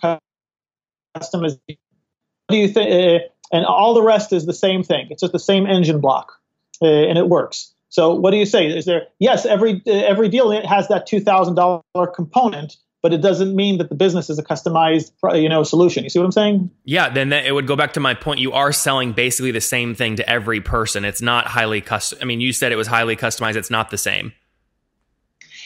customization. 1.17 1.59
What 1.67 2.49
do 2.49 2.57
you 2.57 2.67
think? 2.67 2.89
Uh, 2.91 3.27
and 3.51 3.65
all 3.65 3.93
the 3.93 4.01
rest 4.01 4.33
is 4.33 4.45
the 4.45 4.53
same 4.53 4.83
thing. 4.83 5.07
It's 5.09 5.21
just 5.21 5.33
the 5.33 5.39
same 5.39 5.65
engine 5.65 5.99
block, 5.99 6.33
uh, 6.81 6.87
and 6.87 7.17
it 7.17 7.29
works. 7.29 7.73
So 7.89 8.13
what 8.13 8.31
do 8.31 8.37
you 8.37 8.45
say? 8.45 8.67
Is 8.67 8.85
there? 8.85 9.07
Yes, 9.19 9.45
every 9.45 9.81
uh, 9.87 9.91
every 9.91 10.29
deal 10.29 10.51
it 10.51 10.65
has 10.65 10.87
that 10.87 11.05
two 11.05 11.19
thousand 11.19 11.55
dollar 11.55 11.81
component, 12.15 12.77
but 13.03 13.13
it 13.13 13.21
doesn't 13.21 13.55
mean 13.55 13.77
that 13.77 13.89
the 13.89 13.95
business 13.95 14.29
is 14.29 14.39
a 14.39 14.43
customized 14.43 15.11
you 15.39 15.49
know 15.49 15.61
solution. 15.61 16.03
You 16.03 16.09
see 16.09 16.17
what 16.17 16.25
i'm 16.25 16.31
saying? 16.31 16.71
Yeah 16.85 17.09
then 17.09 17.29
that, 17.29 17.45
it 17.45 17.51
would 17.51 17.67
go 17.67 17.75
back 17.75 17.93
to 17.93 17.99
my 17.99 18.15
point. 18.15 18.39
You 18.39 18.53
are 18.53 18.71
selling 18.71 19.11
basically 19.11 19.51
the 19.51 19.61
same 19.61 19.93
thing 19.93 20.15
to 20.15 20.27
every 20.27 20.61
person. 20.61 21.05
It's 21.05 21.21
not 21.21 21.45
highly 21.45 21.81
custom 21.81 22.17
i 22.21 22.25
mean 22.25 22.41
you 22.41 22.51
said 22.51 22.71
it 22.71 22.77
was 22.77 22.87
highly 22.87 23.15
customized. 23.15 23.57
It's 23.57 23.69
not 23.69 23.91
the 23.91 23.97
same. 23.99 24.33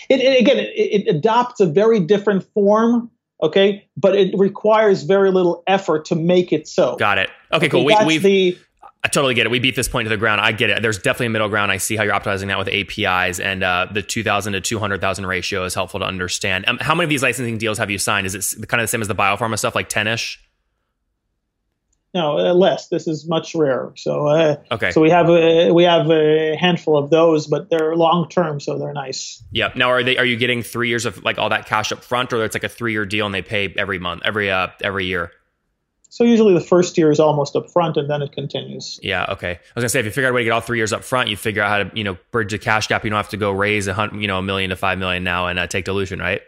It, 0.10 0.20
it 0.20 0.42
again 0.42 0.58
it, 0.58 1.08
it 1.08 1.16
adopts 1.16 1.62
a 1.62 1.66
very 1.66 2.02
different 2.02 2.44
form 2.54 3.12
okay? 3.42 3.88
But 3.96 4.16
it 4.16 4.34
requires 4.38 5.04
very 5.04 5.32
little 5.32 5.64
effort 5.68 6.06
to 6.06 6.16
make 6.16 6.52
it 6.52 6.68
so. 6.68 6.96
Got 6.96 7.20
it. 7.20 7.30
Okay, 7.54 7.68
okay 7.68 7.70
cool. 7.70 7.86
we, 7.86 7.96
we've 8.06 8.24
the, 8.24 8.58
I 9.08 9.10
totally 9.10 9.36
get 9.36 9.46
it. 9.46 9.50
We 9.50 9.60
beat 9.60 9.78
this 9.78 9.88
point 9.88 10.06
to 10.06 10.10
the 10.10 10.18
ground. 10.18 10.42
I 10.42 10.52
get 10.52 10.70
it. 10.70 10.82
There's 10.82 10.98
definitely 10.98 11.28
a 11.28 11.30
middle 11.30 11.48
ground. 11.48 11.72
I 11.72 11.78
see 11.78 11.96
how 11.96 12.04
you're 12.04 12.14
optimizing 12.14 12.48
that 12.48 12.58
with 12.58 12.68
APIs, 12.68 13.40
and 13.40 13.64
uh, 13.64 13.88
the 13.90 14.02
2,000 14.02 14.52
to 14.52 14.60
200,000 14.60 15.26
ratio 15.26 15.64
is 15.64 15.74
helpful 15.74 16.02
to 16.02 16.06
understand. 16.06 16.66
Um, 16.68 16.78
how 16.80 16.94
many 16.94 17.06
of 17.06 17.10
these 17.10 17.24
licensing 17.24 17.58
deals 17.58 17.78
have 17.78 17.90
you 17.90 18.00
signed? 18.00 18.28
Is 18.28 18.36
it 18.36 18.68
kind 18.68 18.82
of 18.82 18.84
the 18.84 18.90
same 18.90 19.02
as 19.02 19.08
the 19.08 19.16
biopharma 19.16 19.58
stuff, 19.58 19.76
like 19.76 19.88
10 19.88 20.08
ish? 20.08 20.44
No, 22.14 22.38
uh, 22.38 22.54
less. 22.54 22.90
This 22.90 23.08
is 23.08 23.30
much 23.30 23.56
rarer. 23.56 23.94
So 23.96 24.28
uh, 24.28 24.58
okay. 24.72 24.92
So 24.92 25.00
we 25.00 25.10
have 25.10 25.30
a, 25.30 25.72
we 25.72 25.84
have 25.84 26.12
a 26.12 26.58
handful 26.58 26.98
of 26.98 27.10
those, 27.10 27.48
but 27.48 27.70
they're 27.70 27.96
long 27.96 28.28
term, 28.28 28.60
so 28.60 28.78
they're 28.78 28.92
nice. 28.92 29.42
Yep. 29.52 29.78
Now, 29.78 29.90
are 29.90 30.04
they 30.04 30.18
are 30.18 30.26
you 30.26 30.36
getting 30.36 30.64
three 30.64 30.90
years 30.90 31.06
of 31.06 31.24
like 31.24 31.38
all 31.38 31.48
that 31.48 31.66
cash 31.66 31.94
up 31.94 32.04
front, 32.04 32.34
or 32.34 32.44
it's 32.44 32.56
like 32.56 32.66
a 32.66 32.70
three 32.70 32.92
year 32.92 33.06
deal 33.06 33.26
and 33.26 33.34
they 33.34 33.42
pay 33.42 33.74
every 33.78 34.00
month, 34.00 34.24
every 34.26 34.52
uh 34.52 34.68
every 34.84 35.06
year? 35.06 35.32
So 36.18 36.24
usually 36.24 36.56
the 36.56 36.62
first 36.62 36.98
year 36.98 37.12
is 37.12 37.20
almost 37.20 37.56
up 37.56 37.70
front 37.70 37.96
and 37.96 38.10
then 38.10 38.24
it 38.24 38.32
continues. 38.32 39.00
Yeah. 39.04 39.28
Okay. 39.30 39.52
I 39.52 39.60
was 39.76 39.84
gonna 39.84 39.90
say 39.90 40.00
if 40.00 40.06
you 40.08 40.12
figure 40.12 40.28
out 40.28 40.32
a 40.32 40.34
way 40.34 40.42
to 40.42 40.46
get 40.46 40.50
all 40.50 40.62
three 40.62 40.80
years 40.80 40.92
up 40.92 41.04
front, 41.04 41.30
you 41.30 41.38
figure 41.38 41.62
out 41.62 41.70
how 41.70 41.84
to 41.84 41.96
you 41.96 42.04
know 42.04 42.18
bridge 42.32 42.50
the 42.50 42.58
cash 42.58 42.88
gap. 42.88 43.04
You 43.04 43.12
don't 43.12 43.18
have 43.18 43.30
to 43.30 43.38
go 43.38 43.52
raise 43.52 43.86
a 43.86 43.94
hundred, 43.94 44.20
you 44.20 44.28
know, 44.28 44.40
a 44.40 44.42
million 44.42 44.72
to 44.72 44.76
five 44.76 44.98
million 44.98 45.24
now 45.24 45.46
and 45.46 45.60
uh, 45.60 45.68
take 45.68 45.86
dilution, 45.86 46.18
right? 46.18 46.42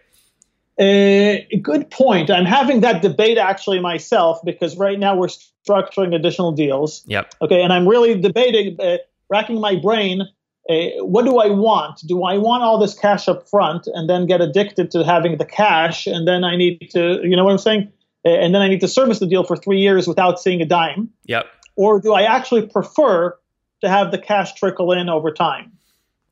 A 0.79 1.43
uh, 1.43 1.57
good 1.61 1.87
point. 1.91 2.31
I'm 2.31 2.45
having 2.45 2.81
that 2.81 3.03
debate 3.03 3.37
actually 3.37 3.79
myself 3.79 4.39
because 4.43 4.75
right 4.75 4.97
now 4.97 5.15
we're 5.15 5.27
structuring 5.27 6.15
additional 6.15 6.51
deals. 6.51 7.03
Yep. 7.05 7.35
Okay, 7.43 7.61
and 7.61 7.71
I'm 7.71 7.87
really 7.87 8.19
debating, 8.19 8.75
uh, 8.81 8.97
racking 9.29 9.61
my 9.61 9.75
brain. 9.75 10.23
Uh, 10.67 11.05
what 11.05 11.25
do 11.25 11.37
I 11.37 11.49
want? 11.49 12.01
Do 12.07 12.23
I 12.23 12.39
want 12.39 12.63
all 12.63 12.79
this 12.79 12.97
cash 12.97 13.27
up 13.27 13.47
front 13.47 13.85
and 13.85 14.09
then 14.09 14.25
get 14.25 14.41
addicted 14.41 14.89
to 14.91 15.03
having 15.03 15.37
the 15.37 15.45
cash, 15.45 16.07
and 16.07 16.27
then 16.27 16.43
I 16.43 16.55
need 16.55 16.89
to, 16.89 17.19
you 17.21 17.35
know 17.35 17.45
what 17.45 17.51
I'm 17.51 17.59
saying? 17.59 17.91
And 18.25 18.53
then 18.53 18.61
I 18.61 18.67
need 18.67 18.81
to 18.81 18.87
service 18.87 19.19
the 19.19 19.27
deal 19.27 19.43
for 19.43 19.55
three 19.55 19.79
years 19.79 20.07
without 20.07 20.39
seeing 20.39 20.61
a 20.61 20.65
dime? 20.65 21.09
Yep. 21.25 21.45
Or 21.75 22.01
do 22.01 22.13
I 22.13 22.23
actually 22.23 22.67
prefer 22.67 23.37
to 23.81 23.89
have 23.89 24.11
the 24.11 24.17
cash 24.17 24.53
trickle 24.53 24.91
in 24.91 25.09
over 25.09 25.31
time? 25.31 25.71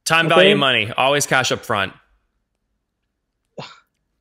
Time 0.05 0.27
okay? 0.27 0.35
value 0.35 0.55
money, 0.55 0.91
always 0.95 1.25
cash 1.25 1.51
up 1.51 1.65
front. 1.65 1.93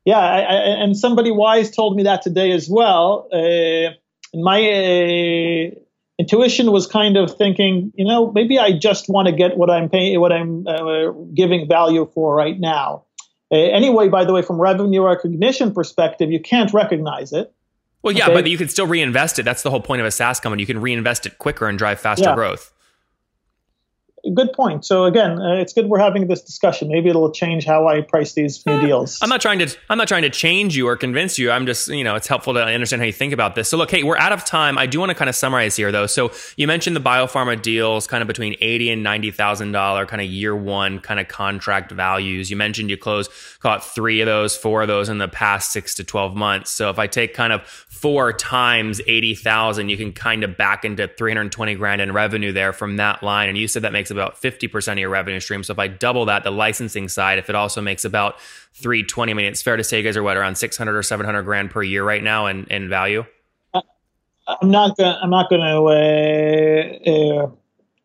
Yeah, 0.05 0.19
I, 0.19 0.39
I, 0.39 0.53
and 0.83 0.95
somebody 0.95 1.31
wise 1.31 1.69
told 1.69 1.97
me 1.97 2.03
that 2.03 2.21
today 2.21 2.53
as 2.53 2.69
well. 2.69 3.27
Uh, 3.29 3.91
my 4.33 4.61
uh, 4.61 5.71
intuition 6.17 6.71
was 6.71 6.87
kind 6.87 7.17
of 7.17 7.35
thinking, 7.37 7.91
you 7.95 8.05
know, 8.05 8.31
maybe 8.31 8.57
I 8.57 8.71
just 8.71 9.09
want 9.09 9.27
to 9.27 9.33
get 9.33 9.57
what 9.57 9.69
I'm 9.69 9.89
paying, 9.89 10.19
what 10.21 10.31
I'm 10.31 10.65
uh, 10.65 11.11
giving 11.33 11.67
value 11.67 12.09
for 12.13 12.33
right 12.35 12.57
now. 12.57 13.03
Uh, 13.51 13.55
anyway, 13.55 14.09
by 14.09 14.25
the 14.25 14.33
way, 14.33 14.41
from 14.41 14.59
revenue 14.59 15.03
recognition 15.03 15.73
perspective, 15.73 16.31
you 16.31 16.39
can't 16.39 16.73
recognize 16.73 17.33
it. 17.33 17.53
Well, 18.03 18.13
yeah, 18.13 18.25
okay. 18.25 18.33
but 18.33 18.49
you 18.49 18.57
can 18.57 18.69
still 18.69 18.87
reinvest 18.87 19.39
it. 19.39 19.43
That's 19.43 19.63
the 19.63 19.71
whole 19.71 19.81
point 19.81 20.01
of 20.01 20.05
a 20.05 20.11
SaaS 20.11 20.39
company. 20.39 20.61
You 20.61 20.67
can 20.67 20.79
reinvest 20.79 21.25
it 21.25 21.37
quicker 21.39 21.67
and 21.67 21.77
drive 21.77 21.99
faster 21.99 22.25
yeah. 22.25 22.35
growth 22.35 22.71
good 24.33 24.53
point. 24.53 24.85
So 24.85 25.05
again, 25.05 25.39
uh, 25.39 25.55
it's 25.55 25.73
good 25.73 25.87
we're 25.87 25.99
having 25.99 26.27
this 26.27 26.41
discussion. 26.41 26.89
Maybe 26.89 27.09
it'll 27.09 27.31
change 27.31 27.65
how 27.65 27.87
I 27.87 28.01
price 28.01 28.33
these 28.33 28.65
new 28.65 28.79
deals. 28.81 29.19
I'm 29.21 29.29
not 29.29 29.41
trying 29.41 29.59
to 29.59 29.75
I'm 29.89 29.97
not 29.97 30.07
trying 30.07 30.23
to 30.23 30.29
change 30.29 30.75
you 30.75 30.87
or 30.87 30.97
convince 30.97 31.39
you. 31.39 31.51
I'm 31.51 31.65
just 31.65 31.87
you 31.87 32.03
know 32.03 32.15
it's 32.15 32.27
helpful 32.27 32.53
to 32.55 32.63
understand 32.63 33.01
how 33.01 33.05
you 33.05 33.13
think 33.13 33.33
about 33.33 33.55
this. 33.55 33.69
So 33.69 33.77
look, 33.77 33.91
hey, 33.91 34.03
we're 34.03 34.17
out 34.17 34.33
of 34.33 34.43
time. 34.43 34.77
I 34.77 34.85
do 34.85 34.99
want 34.99 35.09
to 35.09 35.15
kind 35.15 35.29
of 35.29 35.35
summarize 35.35 35.75
here 35.75 35.91
though. 35.91 36.07
So 36.07 36.31
you 36.57 36.67
mentioned 36.67 36.95
the 36.95 37.01
biopharma 37.01 37.61
deals, 37.61 38.07
kind 38.07 38.21
of 38.21 38.27
between 38.27 38.55
eighty 38.59 38.89
and 38.89 39.03
ninety 39.03 39.31
thousand 39.31 39.71
dollar 39.71 40.05
kind 40.05 40.21
of 40.21 40.27
year 40.27 40.55
one 40.55 40.99
kind 40.99 41.19
of 41.19 41.27
contract 41.27 41.91
values. 41.91 42.49
You 42.49 42.57
mentioned 42.57 42.89
you 42.89 42.97
closed 42.97 43.31
caught 43.59 43.85
three 43.85 44.21
of 44.21 44.25
those, 44.25 44.57
four 44.57 44.81
of 44.81 44.87
those 44.87 45.09
in 45.09 45.19
the 45.19 45.27
past 45.27 45.71
six 45.71 45.95
to 45.95 46.03
twelve 46.03 46.35
months. 46.35 46.71
So 46.71 46.89
if 46.89 46.99
I 46.99 47.07
take 47.07 47.33
kind 47.33 47.53
of 47.53 47.63
four 47.65 48.33
times 48.33 48.99
eighty 49.07 49.35
thousand, 49.35 49.89
you 49.89 49.97
can 49.97 50.11
kind 50.11 50.43
of 50.43 50.57
back 50.57 50.83
into 50.83 51.07
three 51.07 51.31
hundred 51.31 51.51
twenty 51.51 51.75
grand 51.75 52.01
in 52.01 52.11
revenue 52.11 52.51
there 52.51 52.73
from 52.73 52.97
that 52.97 53.23
line. 53.23 53.49
And 53.49 53.57
you 53.57 53.67
said 53.67 53.83
that 53.83 53.93
makes 53.93 54.11
about 54.11 54.16
50% 54.17 54.91
of 54.93 54.97
your 54.97 55.09
revenue 55.09 55.39
stream. 55.39 55.63
So 55.63 55.71
if 55.73 55.79
I 55.79 55.87
double 55.87 56.25
that, 56.25 56.43
the 56.43 56.51
licensing 56.51 57.07
side, 57.07 57.39
if 57.39 57.49
it 57.49 57.55
also 57.55 57.81
makes 57.81 58.05
about 58.05 58.39
320, 58.73 59.31
I 59.31 59.33
mean, 59.33 59.45
it's 59.45 59.61
fair 59.61 59.77
to 59.77 59.83
say 59.83 59.97
you 59.97 60.03
guys 60.03 60.17
are 60.17 60.23
what, 60.23 60.37
around 60.37 60.55
600 60.55 60.95
or 60.95 61.03
700 61.03 61.43
grand 61.43 61.71
per 61.71 61.83
year 61.83 62.03
right 62.03 62.23
now 62.23 62.47
in, 62.47 62.65
in 62.65 62.89
value? 62.89 63.25
I'm 63.73 64.71
not 64.71 64.95
gonna, 64.97 65.19
I'm 65.21 65.29
not 65.29 65.49
going 65.49 65.61
to, 65.61 65.83
uh, 65.87 67.43
uh, 67.43 67.51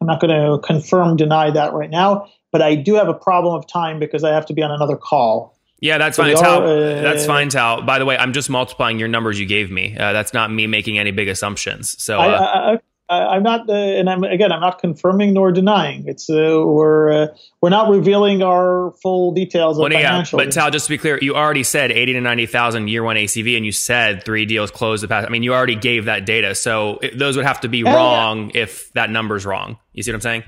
I'm 0.01 0.07
not 0.07 0.21
going 0.21 0.31
to 0.31 0.59
confirm, 0.67 1.17
deny 1.17 1.51
that 1.51 1.73
right 1.73 1.91
now, 1.91 2.29
but 2.51 2.61
I 2.61 2.75
do 2.75 2.95
have 2.95 3.09
a 3.09 3.15
problem 3.15 3.55
of 3.55 3.67
time 3.67 4.01
because 4.01 4.25
I 4.25 4.31
have 4.31 4.47
to 4.47 4.53
be 4.53 4.63
on 4.63 4.73
another 4.73 4.97
call. 4.97 5.57
Yeah, 5.81 5.99
that's 5.99 6.17
so 6.17 6.23
fine. 6.23 6.37
Uh, 6.37 7.03
that's 7.03 7.27
fine, 7.27 7.49
Tal. 7.49 7.83
By 7.83 7.99
the 7.99 8.05
way, 8.05 8.17
I'm 8.17 8.33
just 8.33 8.49
multiplying 8.49 9.01
your 9.01 9.09
numbers 9.09 9.41
you 9.41 9.47
gave 9.47 9.71
me. 9.71 9.97
Uh, 9.97 10.13
that's 10.13 10.33
not 10.33 10.51
me 10.51 10.69
making 10.69 10.99
any 10.99 11.11
big 11.11 11.29
assumptions. 11.29 12.01
So, 12.03 12.19
uh, 12.19 12.23
I, 12.23 12.75
I, 12.75 12.81
I'm 13.09 13.43
not, 13.43 13.69
uh, 13.69 13.73
and 13.73 14.09
I'm 14.09 14.25
again, 14.25 14.53
I'm 14.53 14.61
not 14.61 14.79
confirming 14.79 15.35
nor 15.35 15.53
denying. 15.53 16.05
It's 16.07 16.31
uh, 16.31 16.63
we're 16.65 17.13
uh, 17.13 17.27
we're 17.61 17.71
not 17.71 17.91
revealing 17.91 18.43
our 18.43 18.93
full 19.03 19.33
details 19.33 19.77
of 19.77 19.83
well, 19.83 19.93
yeah, 19.93 20.25
But 20.33 20.53
Tal, 20.53 20.71
just 20.71 20.87
to 20.87 20.91
be 20.91 20.99
clear, 20.99 21.19
you 21.21 21.35
already 21.35 21.63
said 21.63 21.93
eighty 21.93 22.13
to 22.15 22.21
ninety 22.21 22.47
thousand 22.47 22.89
year 22.89 23.03
one 23.03 23.17
ACV, 23.17 23.57
and 23.57 23.67
you 23.67 23.73
said 23.73 24.25
three 24.25 24.47
deals 24.47 24.71
closed 24.71 25.03
the 25.03 25.09
past. 25.09 25.27
I 25.27 25.31
mean, 25.31 25.43
you 25.43 25.53
already 25.53 25.77
gave 25.77 26.07
that 26.07 26.25
data, 26.25 26.55
so 26.55 26.99
it, 27.03 27.19
those 27.19 27.37
would 27.37 27.45
have 27.45 27.61
to 27.61 27.69
be 27.69 27.85
wrong 27.85 28.51
yeah. 28.55 28.63
if 28.63 28.93
that 28.95 29.11
number's 29.11 29.45
wrong. 29.45 29.79
You 29.93 30.03
see 30.03 30.11
what 30.11 30.17
I'm 30.17 30.21
saying? 30.23 30.45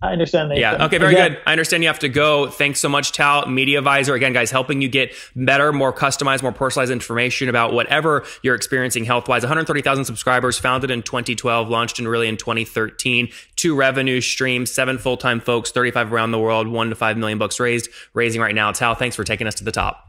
I 0.00 0.12
understand 0.12 0.52
that. 0.52 0.58
Yeah. 0.58 0.84
Okay. 0.86 0.98
Very 0.98 1.12
Again, 1.12 1.32
good. 1.32 1.42
I 1.44 1.52
understand 1.52 1.82
you 1.82 1.88
have 1.88 1.98
to 2.00 2.08
go. 2.08 2.48
Thanks 2.48 2.78
so 2.78 2.88
much, 2.88 3.10
Tal. 3.10 3.44
Medivizor. 3.44 4.14
Again, 4.14 4.32
guys, 4.32 4.52
helping 4.52 4.80
you 4.80 4.88
get 4.88 5.12
better, 5.34 5.72
more 5.72 5.92
customized, 5.92 6.42
more 6.42 6.52
personalized 6.52 6.92
information 6.92 7.48
about 7.48 7.72
whatever 7.72 8.24
you're 8.42 8.54
experiencing 8.54 9.04
health 9.04 9.28
wise. 9.28 9.42
130,000 9.42 10.04
subscribers, 10.04 10.56
founded 10.56 10.92
in 10.92 11.02
2012, 11.02 11.68
launched 11.68 11.98
in 11.98 12.06
really 12.06 12.28
in 12.28 12.36
2013. 12.36 13.28
Two 13.56 13.74
revenue 13.74 14.20
streams, 14.20 14.70
seven 14.70 14.98
full 14.98 15.16
time 15.16 15.40
folks, 15.40 15.72
35 15.72 16.12
around 16.12 16.30
the 16.30 16.38
world, 16.38 16.68
one 16.68 16.90
to 16.90 16.94
five 16.94 17.16
million 17.16 17.38
bucks 17.38 17.58
raised, 17.58 17.88
raising 18.14 18.40
right 18.40 18.54
now. 18.54 18.70
Tal, 18.70 18.94
thanks 18.94 19.16
for 19.16 19.24
taking 19.24 19.48
us 19.48 19.56
to 19.56 19.64
the 19.64 19.72
top. 19.72 20.04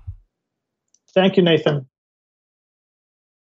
Thank 1.15 1.35
you, 1.35 1.41
Nathan. 1.41 1.87